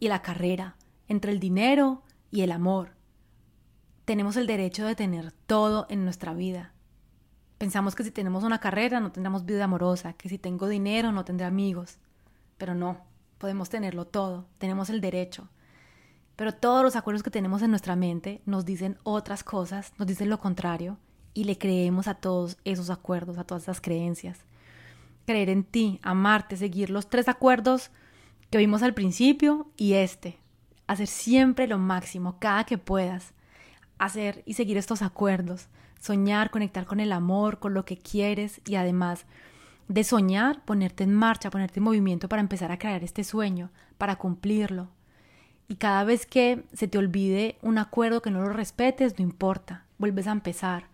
y 0.00 0.08
la 0.08 0.22
carrera, 0.22 0.76
entre 1.08 1.32
el 1.32 1.38
dinero 1.38 2.02
y 2.30 2.42
el 2.42 2.52
amor. 2.52 2.90
Tenemos 4.04 4.36
el 4.36 4.46
derecho 4.46 4.84
de 4.84 4.96
tener 4.96 5.32
todo 5.46 5.86
en 5.88 6.04
nuestra 6.04 6.34
vida. 6.34 6.71
Pensamos 7.62 7.94
que 7.94 8.02
si 8.02 8.10
tenemos 8.10 8.42
una 8.42 8.58
carrera 8.58 8.98
no 8.98 9.12
tendremos 9.12 9.44
vida 9.44 9.62
amorosa, 9.62 10.14
que 10.14 10.28
si 10.28 10.36
tengo 10.36 10.66
dinero 10.66 11.12
no 11.12 11.24
tendré 11.24 11.46
amigos. 11.46 11.98
Pero 12.58 12.74
no, 12.74 12.98
podemos 13.38 13.70
tenerlo 13.70 14.04
todo, 14.04 14.46
tenemos 14.58 14.90
el 14.90 15.00
derecho. 15.00 15.48
Pero 16.34 16.52
todos 16.52 16.82
los 16.82 16.96
acuerdos 16.96 17.22
que 17.22 17.30
tenemos 17.30 17.62
en 17.62 17.70
nuestra 17.70 17.94
mente 17.94 18.42
nos 18.46 18.64
dicen 18.64 18.98
otras 19.04 19.44
cosas, 19.44 19.92
nos 19.96 20.08
dicen 20.08 20.28
lo 20.28 20.40
contrario, 20.40 20.98
y 21.34 21.44
le 21.44 21.56
creemos 21.56 22.08
a 22.08 22.14
todos 22.14 22.56
esos 22.64 22.90
acuerdos, 22.90 23.38
a 23.38 23.44
todas 23.44 23.62
esas 23.62 23.80
creencias 23.80 24.40
creer 25.24 25.50
en 25.50 25.62
ti, 25.62 26.00
amarte, 26.02 26.56
seguir 26.56 26.90
los 26.90 27.08
tres 27.08 27.28
acuerdos 27.28 27.90
que 28.50 28.58
vimos 28.58 28.82
al 28.82 28.92
principio 28.92 29.70
y 29.76 29.94
este. 29.94 30.36
Hacer 30.88 31.06
siempre 31.06 31.68
lo 31.68 31.78
máximo, 31.78 32.38
cada 32.40 32.64
que 32.64 32.76
puedas. 32.76 33.32
Hacer 33.98 34.42
y 34.46 34.54
seguir 34.54 34.76
estos 34.76 35.00
acuerdos. 35.00 35.68
Soñar, 36.02 36.50
conectar 36.50 36.84
con 36.84 36.98
el 36.98 37.12
amor, 37.12 37.60
con 37.60 37.74
lo 37.74 37.84
que 37.84 37.96
quieres 37.96 38.60
y 38.66 38.74
además 38.74 39.24
de 39.86 40.02
soñar, 40.02 40.64
ponerte 40.64 41.04
en 41.04 41.14
marcha, 41.14 41.48
ponerte 41.48 41.78
en 41.78 41.84
movimiento 41.84 42.28
para 42.28 42.42
empezar 42.42 42.72
a 42.72 42.78
crear 42.78 43.04
este 43.04 43.22
sueño, 43.22 43.70
para 43.98 44.16
cumplirlo. 44.16 44.88
Y 45.68 45.76
cada 45.76 46.02
vez 46.02 46.26
que 46.26 46.64
se 46.72 46.88
te 46.88 46.98
olvide 46.98 47.56
un 47.62 47.78
acuerdo 47.78 48.20
que 48.20 48.32
no 48.32 48.42
lo 48.42 48.48
respetes, 48.48 49.16
no 49.16 49.22
importa, 49.22 49.84
vuelves 49.96 50.26
a 50.26 50.32
empezar 50.32 50.86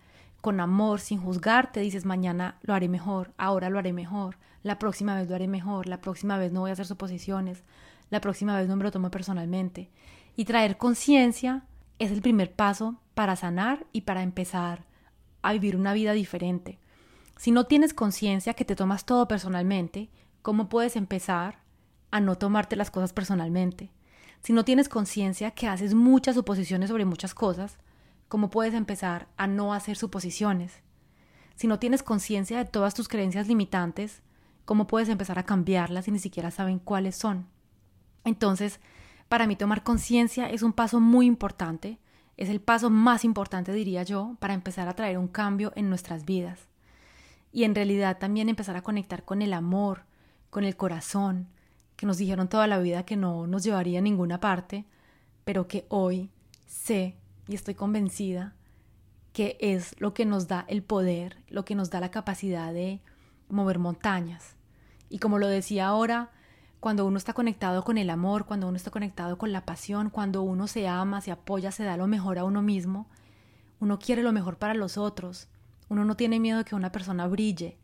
con 0.42 0.60
amor, 0.60 1.00
sin 1.00 1.22
juzgarte, 1.22 1.80
dices 1.80 2.04
mañana 2.04 2.58
lo 2.60 2.74
haré 2.74 2.90
mejor, 2.90 3.32
ahora 3.38 3.70
lo 3.70 3.78
haré 3.78 3.94
mejor, 3.94 4.36
la 4.62 4.78
próxima 4.78 5.14
vez 5.14 5.26
lo 5.26 5.36
haré 5.36 5.48
mejor, 5.48 5.86
la 5.86 6.02
próxima 6.02 6.36
vez 6.36 6.52
no 6.52 6.60
voy 6.60 6.68
a 6.68 6.74
hacer 6.74 6.84
suposiciones, 6.84 7.64
la 8.10 8.20
próxima 8.20 8.58
vez 8.58 8.68
no 8.68 8.76
me 8.76 8.84
lo 8.84 8.90
tomo 8.90 9.10
personalmente. 9.10 9.88
Y 10.36 10.44
traer 10.44 10.76
conciencia 10.76 11.62
es 11.98 12.10
el 12.10 12.20
primer 12.20 12.52
paso 12.52 13.00
para 13.14 13.36
sanar 13.36 13.86
y 13.94 14.02
para 14.02 14.22
empezar 14.22 14.86
a 15.42 15.52
vivir 15.52 15.76
una 15.76 15.92
vida 15.92 16.12
diferente. 16.12 16.78
Si 17.36 17.50
no 17.50 17.64
tienes 17.64 17.94
conciencia 17.94 18.54
que 18.54 18.64
te 18.64 18.76
tomas 18.76 19.06
todo 19.06 19.28
personalmente, 19.28 20.10
¿cómo 20.42 20.68
puedes 20.68 20.96
empezar 20.96 21.60
a 22.10 22.20
no 22.20 22.36
tomarte 22.36 22.76
las 22.76 22.90
cosas 22.90 23.12
personalmente? 23.12 23.90
Si 24.40 24.52
no 24.52 24.64
tienes 24.64 24.88
conciencia 24.88 25.50
que 25.50 25.68
haces 25.68 25.94
muchas 25.94 26.34
suposiciones 26.34 26.90
sobre 26.90 27.04
muchas 27.04 27.34
cosas, 27.34 27.78
¿cómo 28.28 28.50
puedes 28.50 28.74
empezar 28.74 29.28
a 29.36 29.46
no 29.46 29.72
hacer 29.72 29.96
suposiciones? 29.96 30.82
Si 31.54 31.66
no 31.66 31.78
tienes 31.78 32.02
conciencia 32.02 32.58
de 32.58 32.64
todas 32.64 32.94
tus 32.94 33.08
creencias 33.08 33.48
limitantes, 33.48 34.22
¿cómo 34.64 34.86
puedes 34.86 35.08
empezar 35.08 35.38
a 35.38 35.44
cambiarlas 35.44 36.04
si 36.04 36.10
ni 36.12 36.18
siquiera 36.18 36.50
saben 36.50 36.78
cuáles 36.78 37.16
son? 37.16 37.46
Entonces, 38.24 38.80
para 39.28 39.46
mí 39.46 39.56
tomar 39.56 39.82
conciencia 39.82 40.48
es 40.50 40.62
un 40.62 40.72
paso 40.72 41.00
muy 41.00 41.26
importante, 41.26 41.98
es 42.38 42.48
el 42.48 42.60
paso 42.60 42.88
más 42.88 43.24
importante, 43.24 43.72
diría 43.72 44.04
yo, 44.04 44.36
para 44.38 44.54
empezar 44.54 44.88
a 44.88 44.94
traer 44.94 45.18
un 45.18 45.28
cambio 45.28 45.72
en 45.74 45.90
nuestras 45.90 46.24
vidas. 46.24 46.68
Y 47.52 47.64
en 47.64 47.74
realidad 47.74 48.18
también 48.18 48.48
empezar 48.48 48.76
a 48.76 48.82
conectar 48.82 49.24
con 49.24 49.42
el 49.42 49.52
amor, 49.52 50.04
con 50.48 50.64
el 50.64 50.76
corazón, 50.76 51.48
que 51.96 52.06
nos 52.06 52.16
dijeron 52.16 52.48
toda 52.48 52.68
la 52.68 52.78
vida 52.78 53.04
que 53.04 53.16
no 53.16 53.48
nos 53.48 53.64
llevaría 53.64 53.98
a 53.98 54.02
ninguna 54.02 54.38
parte, 54.38 54.84
pero 55.44 55.66
que 55.66 55.84
hoy 55.88 56.30
sé 56.66 57.16
y 57.48 57.56
estoy 57.56 57.74
convencida 57.74 58.54
que 59.32 59.56
es 59.60 60.00
lo 60.00 60.14
que 60.14 60.24
nos 60.24 60.46
da 60.46 60.64
el 60.68 60.82
poder, 60.82 61.38
lo 61.48 61.64
que 61.64 61.74
nos 61.74 61.90
da 61.90 61.98
la 61.98 62.12
capacidad 62.12 62.72
de 62.72 63.00
mover 63.48 63.80
montañas. 63.80 64.54
Y 65.10 65.18
como 65.18 65.38
lo 65.38 65.48
decía 65.48 65.88
ahora, 65.88 66.30
cuando 66.80 67.06
uno 67.06 67.18
está 67.18 67.32
conectado 67.32 67.82
con 67.82 67.98
el 67.98 68.10
amor, 68.10 68.46
cuando 68.46 68.68
uno 68.68 68.76
está 68.76 68.90
conectado 68.90 69.36
con 69.38 69.52
la 69.52 69.64
pasión, 69.64 70.10
cuando 70.10 70.42
uno 70.42 70.66
se 70.66 70.86
ama, 70.86 71.20
se 71.20 71.32
apoya, 71.32 71.72
se 71.72 71.84
da 71.84 71.96
lo 71.96 72.06
mejor 72.06 72.38
a 72.38 72.44
uno 72.44 72.62
mismo, 72.62 73.08
uno 73.80 73.98
quiere 73.98 74.22
lo 74.22 74.32
mejor 74.32 74.58
para 74.58 74.74
los 74.74 74.96
otros, 74.96 75.48
uno 75.88 76.04
no 76.04 76.16
tiene 76.16 76.40
miedo 76.40 76.64
que 76.64 76.74
una 76.74 76.92
persona 76.92 77.26
brille, 77.26 77.78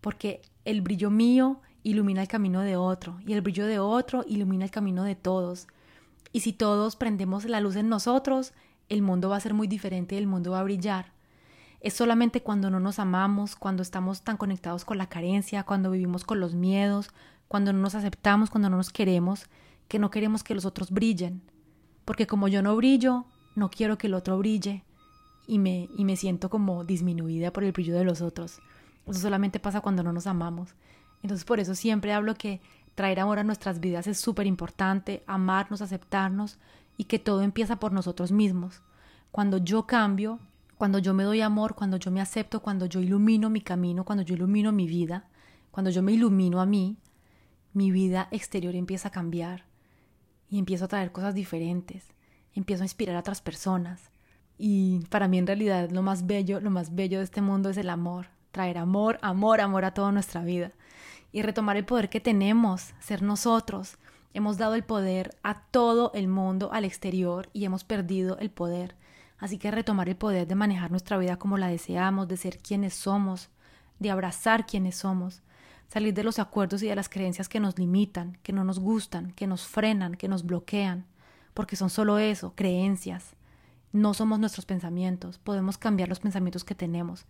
porque 0.00 0.42
el 0.64 0.82
brillo 0.82 1.10
mío 1.10 1.60
ilumina 1.82 2.22
el 2.22 2.28
camino 2.28 2.60
de 2.60 2.76
otro 2.76 3.18
y 3.26 3.32
el 3.32 3.40
brillo 3.40 3.66
de 3.66 3.78
otro 3.78 4.24
ilumina 4.26 4.64
el 4.64 4.70
camino 4.70 5.04
de 5.04 5.14
todos. 5.14 5.68
Y 6.32 6.40
si 6.40 6.52
todos 6.52 6.96
prendemos 6.96 7.44
la 7.44 7.60
luz 7.60 7.76
en 7.76 7.88
nosotros, 7.88 8.52
el 8.88 9.02
mundo 9.02 9.30
va 9.30 9.36
a 9.36 9.40
ser 9.40 9.54
muy 9.54 9.68
diferente 9.68 10.14
y 10.14 10.18
el 10.18 10.26
mundo 10.26 10.50
va 10.50 10.60
a 10.60 10.64
brillar. 10.64 11.12
Es 11.80 11.94
solamente 11.94 12.42
cuando 12.42 12.70
no 12.70 12.80
nos 12.80 12.98
amamos, 12.98 13.54
cuando 13.54 13.82
estamos 13.82 14.22
tan 14.22 14.36
conectados 14.36 14.84
con 14.84 14.98
la 14.98 15.08
carencia, 15.08 15.62
cuando 15.62 15.90
vivimos 15.90 16.24
con 16.24 16.40
los 16.40 16.54
miedos, 16.54 17.10
cuando 17.48 17.72
no 17.72 17.80
nos 17.80 17.94
aceptamos, 17.94 18.50
cuando 18.50 18.70
no 18.70 18.76
nos 18.76 18.90
queremos, 18.90 19.46
que 19.88 19.98
no 19.98 20.10
queremos 20.10 20.42
que 20.42 20.54
los 20.54 20.64
otros 20.64 20.90
brillen. 20.90 21.42
Porque 22.04 22.26
como 22.26 22.48
yo 22.48 22.62
no 22.62 22.76
brillo, 22.76 23.26
no 23.54 23.70
quiero 23.70 23.98
que 23.98 24.06
el 24.06 24.14
otro 24.14 24.38
brille 24.38 24.84
y 25.46 25.58
me, 25.58 25.88
y 25.96 26.04
me 26.04 26.16
siento 26.16 26.50
como 26.50 26.84
disminuida 26.84 27.52
por 27.52 27.64
el 27.64 27.72
brillo 27.72 27.94
de 27.94 28.04
los 28.04 28.20
otros. 28.20 28.60
Eso 29.06 29.20
solamente 29.20 29.60
pasa 29.60 29.80
cuando 29.80 30.02
no 30.02 30.12
nos 30.12 30.26
amamos. 30.26 30.74
Entonces 31.22 31.44
por 31.44 31.60
eso 31.60 31.74
siempre 31.74 32.12
hablo 32.12 32.34
que 32.34 32.60
traer 32.94 33.20
amor 33.20 33.38
a 33.38 33.44
nuestras 33.44 33.80
vidas 33.80 34.06
es 34.06 34.18
súper 34.18 34.46
importante, 34.46 35.22
amarnos, 35.26 35.82
aceptarnos 35.82 36.58
y 36.96 37.04
que 37.04 37.18
todo 37.18 37.42
empieza 37.42 37.76
por 37.76 37.92
nosotros 37.92 38.32
mismos. 38.32 38.82
Cuando 39.30 39.58
yo 39.58 39.86
cambio, 39.86 40.40
cuando 40.78 40.98
yo 40.98 41.14
me 41.14 41.24
doy 41.24 41.40
amor, 41.40 41.74
cuando 41.74 41.98
yo 41.98 42.10
me 42.10 42.20
acepto, 42.20 42.60
cuando 42.60 42.86
yo 42.86 43.00
ilumino 43.00 43.50
mi 43.50 43.60
camino, 43.60 44.04
cuando 44.04 44.22
yo 44.22 44.34
ilumino 44.34 44.72
mi 44.72 44.86
vida, 44.86 45.24
cuando 45.70 45.90
yo 45.90 46.02
me 46.02 46.12
ilumino 46.12 46.60
a 46.60 46.66
mí, 46.66 46.96
mi 47.76 47.90
vida 47.90 48.28
exterior 48.30 48.74
empieza 48.74 49.08
a 49.08 49.10
cambiar 49.10 49.66
y 50.48 50.58
empiezo 50.58 50.86
a 50.86 50.88
traer 50.88 51.12
cosas 51.12 51.34
diferentes, 51.34 52.06
empiezo 52.54 52.82
a 52.82 52.86
inspirar 52.86 53.14
a 53.16 53.20
otras 53.20 53.42
personas. 53.42 54.10
Y 54.56 55.00
para 55.10 55.28
mí 55.28 55.36
en 55.36 55.46
realidad 55.46 55.90
lo 55.90 56.00
más 56.00 56.26
bello, 56.26 56.58
lo 56.60 56.70
más 56.70 56.94
bello 56.94 57.18
de 57.18 57.24
este 57.24 57.42
mundo 57.42 57.68
es 57.68 57.76
el 57.76 57.90
amor, 57.90 58.28
traer 58.50 58.78
amor, 58.78 59.18
amor, 59.20 59.60
amor 59.60 59.84
a 59.84 59.92
toda 59.92 60.10
nuestra 60.10 60.42
vida 60.42 60.72
y 61.32 61.42
retomar 61.42 61.76
el 61.76 61.84
poder 61.84 62.08
que 62.08 62.18
tenemos, 62.18 62.94
ser 62.98 63.20
nosotros. 63.20 63.98
Hemos 64.32 64.56
dado 64.56 64.74
el 64.74 64.82
poder 64.82 65.36
a 65.42 65.60
todo 65.60 66.12
el 66.14 66.28
mundo, 66.28 66.70
al 66.72 66.86
exterior, 66.86 67.50
y 67.52 67.66
hemos 67.66 67.84
perdido 67.84 68.38
el 68.38 68.48
poder. 68.48 68.96
Así 69.36 69.58
que 69.58 69.70
retomar 69.70 70.08
el 70.08 70.16
poder 70.16 70.46
de 70.46 70.54
manejar 70.54 70.90
nuestra 70.90 71.18
vida 71.18 71.36
como 71.36 71.58
la 71.58 71.68
deseamos, 71.68 72.26
de 72.26 72.38
ser 72.38 72.56
quienes 72.56 72.94
somos, 72.94 73.50
de 73.98 74.10
abrazar 74.10 74.64
quienes 74.64 74.96
somos, 74.96 75.42
salir 75.88 76.14
de 76.14 76.24
los 76.24 76.38
acuerdos 76.38 76.82
y 76.82 76.88
de 76.88 76.96
las 76.96 77.08
creencias 77.08 77.48
que 77.48 77.60
nos 77.60 77.78
limitan, 77.78 78.38
que 78.42 78.52
no 78.52 78.64
nos 78.64 78.78
gustan, 78.78 79.32
que 79.32 79.46
nos 79.46 79.66
frenan, 79.66 80.14
que 80.14 80.28
nos 80.28 80.44
bloquean, 80.44 81.06
porque 81.54 81.76
son 81.76 81.90
solo 81.90 82.18
eso, 82.18 82.52
creencias. 82.54 83.36
No 83.92 84.14
somos 84.14 84.38
nuestros 84.38 84.66
pensamientos, 84.66 85.38
podemos 85.38 85.78
cambiar 85.78 86.08
los 86.08 86.20
pensamientos 86.20 86.64
que 86.64 86.74
tenemos, 86.74 87.26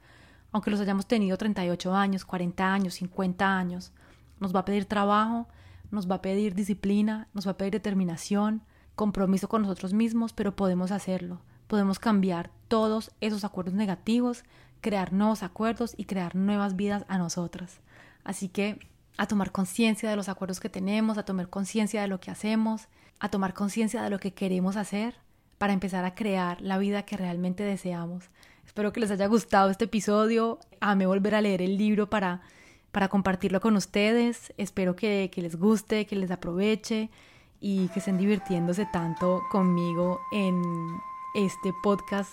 aunque 0.52 0.70
los 0.70 0.80
hayamos 0.80 1.06
tenido 1.06 1.36
38 1.36 1.94
años, 1.94 2.24
40 2.24 2.72
años, 2.72 2.94
50 2.94 3.58
años, 3.58 3.92
nos 4.40 4.54
va 4.54 4.60
a 4.60 4.64
pedir 4.64 4.86
trabajo, 4.86 5.48
nos 5.90 6.10
va 6.10 6.16
a 6.16 6.22
pedir 6.22 6.54
disciplina, 6.54 7.28
nos 7.34 7.46
va 7.46 7.52
a 7.52 7.56
pedir 7.56 7.72
determinación, 7.72 8.62
compromiso 8.94 9.48
con 9.48 9.62
nosotros 9.62 9.92
mismos, 9.92 10.32
pero 10.32 10.56
podemos 10.56 10.90
hacerlo. 10.90 11.40
Podemos 11.66 11.98
cambiar 11.98 12.50
todos 12.68 13.12
esos 13.20 13.44
acuerdos 13.44 13.74
negativos, 13.74 14.44
crear 14.80 15.12
nuevos 15.12 15.42
acuerdos 15.42 15.94
y 15.96 16.04
crear 16.04 16.36
nuevas 16.36 16.76
vidas 16.76 17.04
a 17.08 17.18
nosotras. 17.18 17.80
Así 18.26 18.48
que 18.48 18.80
a 19.16 19.26
tomar 19.26 19.52
conciencia 19.52 20.10
de 20.10 20.16
los 20.16 20.28
acuerdos 20.28 20.58
que 20.58 20.68
tenemos, 20.68 21.16
a 21.16 21.24
tomar 21.24 21.48
conciencia 21.48 22.02
de 22.02 22.08
lo 22.08 22.18
que 22.18 22.32
hacemos, 22.32 22.88
a 23.20 23.28
tomar 23.28 23.54
conciencia 23.54 24.02
de 24.02 24.10
lo 24.10 24.18
que 24.18 24.34
queremos 24.34 24.76
hacer 24.76 25.14
para 25.58 25.72
empezar 25.72 26.04
a 26.04 26.14
crear 26.14 26.60
la 26.60 26.76
vida 26.76 27.04
que 27.04 27.16
realmente 27.16 27.62
deseamos. 27.62 28.24
Espero 28.66 28.92
que 28.92 29.00
les 29.00 29.12
haya 29.12 29.26
gustado 29.28 29.70
este 29.70 29.84
episodio. 29.84 30.58
Amé 30.80 31.06
volver 31.06 31.36
a 31.36 31.40
leer 31.40 31.62
el 31.62 31.78
libro 31.78 32.10
para, 32.10 32.42
para 32.90 33.08
compartirlo 33.08 33.60
con 33.60 33.76
ustedes. 33.76 34.52
Espero 34.58 34.96
que, 34.96 35.30
que 35.32 35.40
les 35.40 35.54
guste, 35.54 36.04
que 36.06 36.16
les 36.16 36.32
aproveche 36.32 37.08
y 37.60 37.86
que 37.88 38.00
estén 38.00 38.18
divirtiéndose 38.18 38.86
tanto 38.92 39.40
conmigo 39.52 40.20
en 40.32 40.60
este 41.36 41.72
podcast 41.82 42.32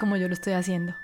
como 0.00 0.16
yo 0.16 0.26
lo 0.26 0.34
estoy 0.34 0.54
haciendo. 0.54 1.03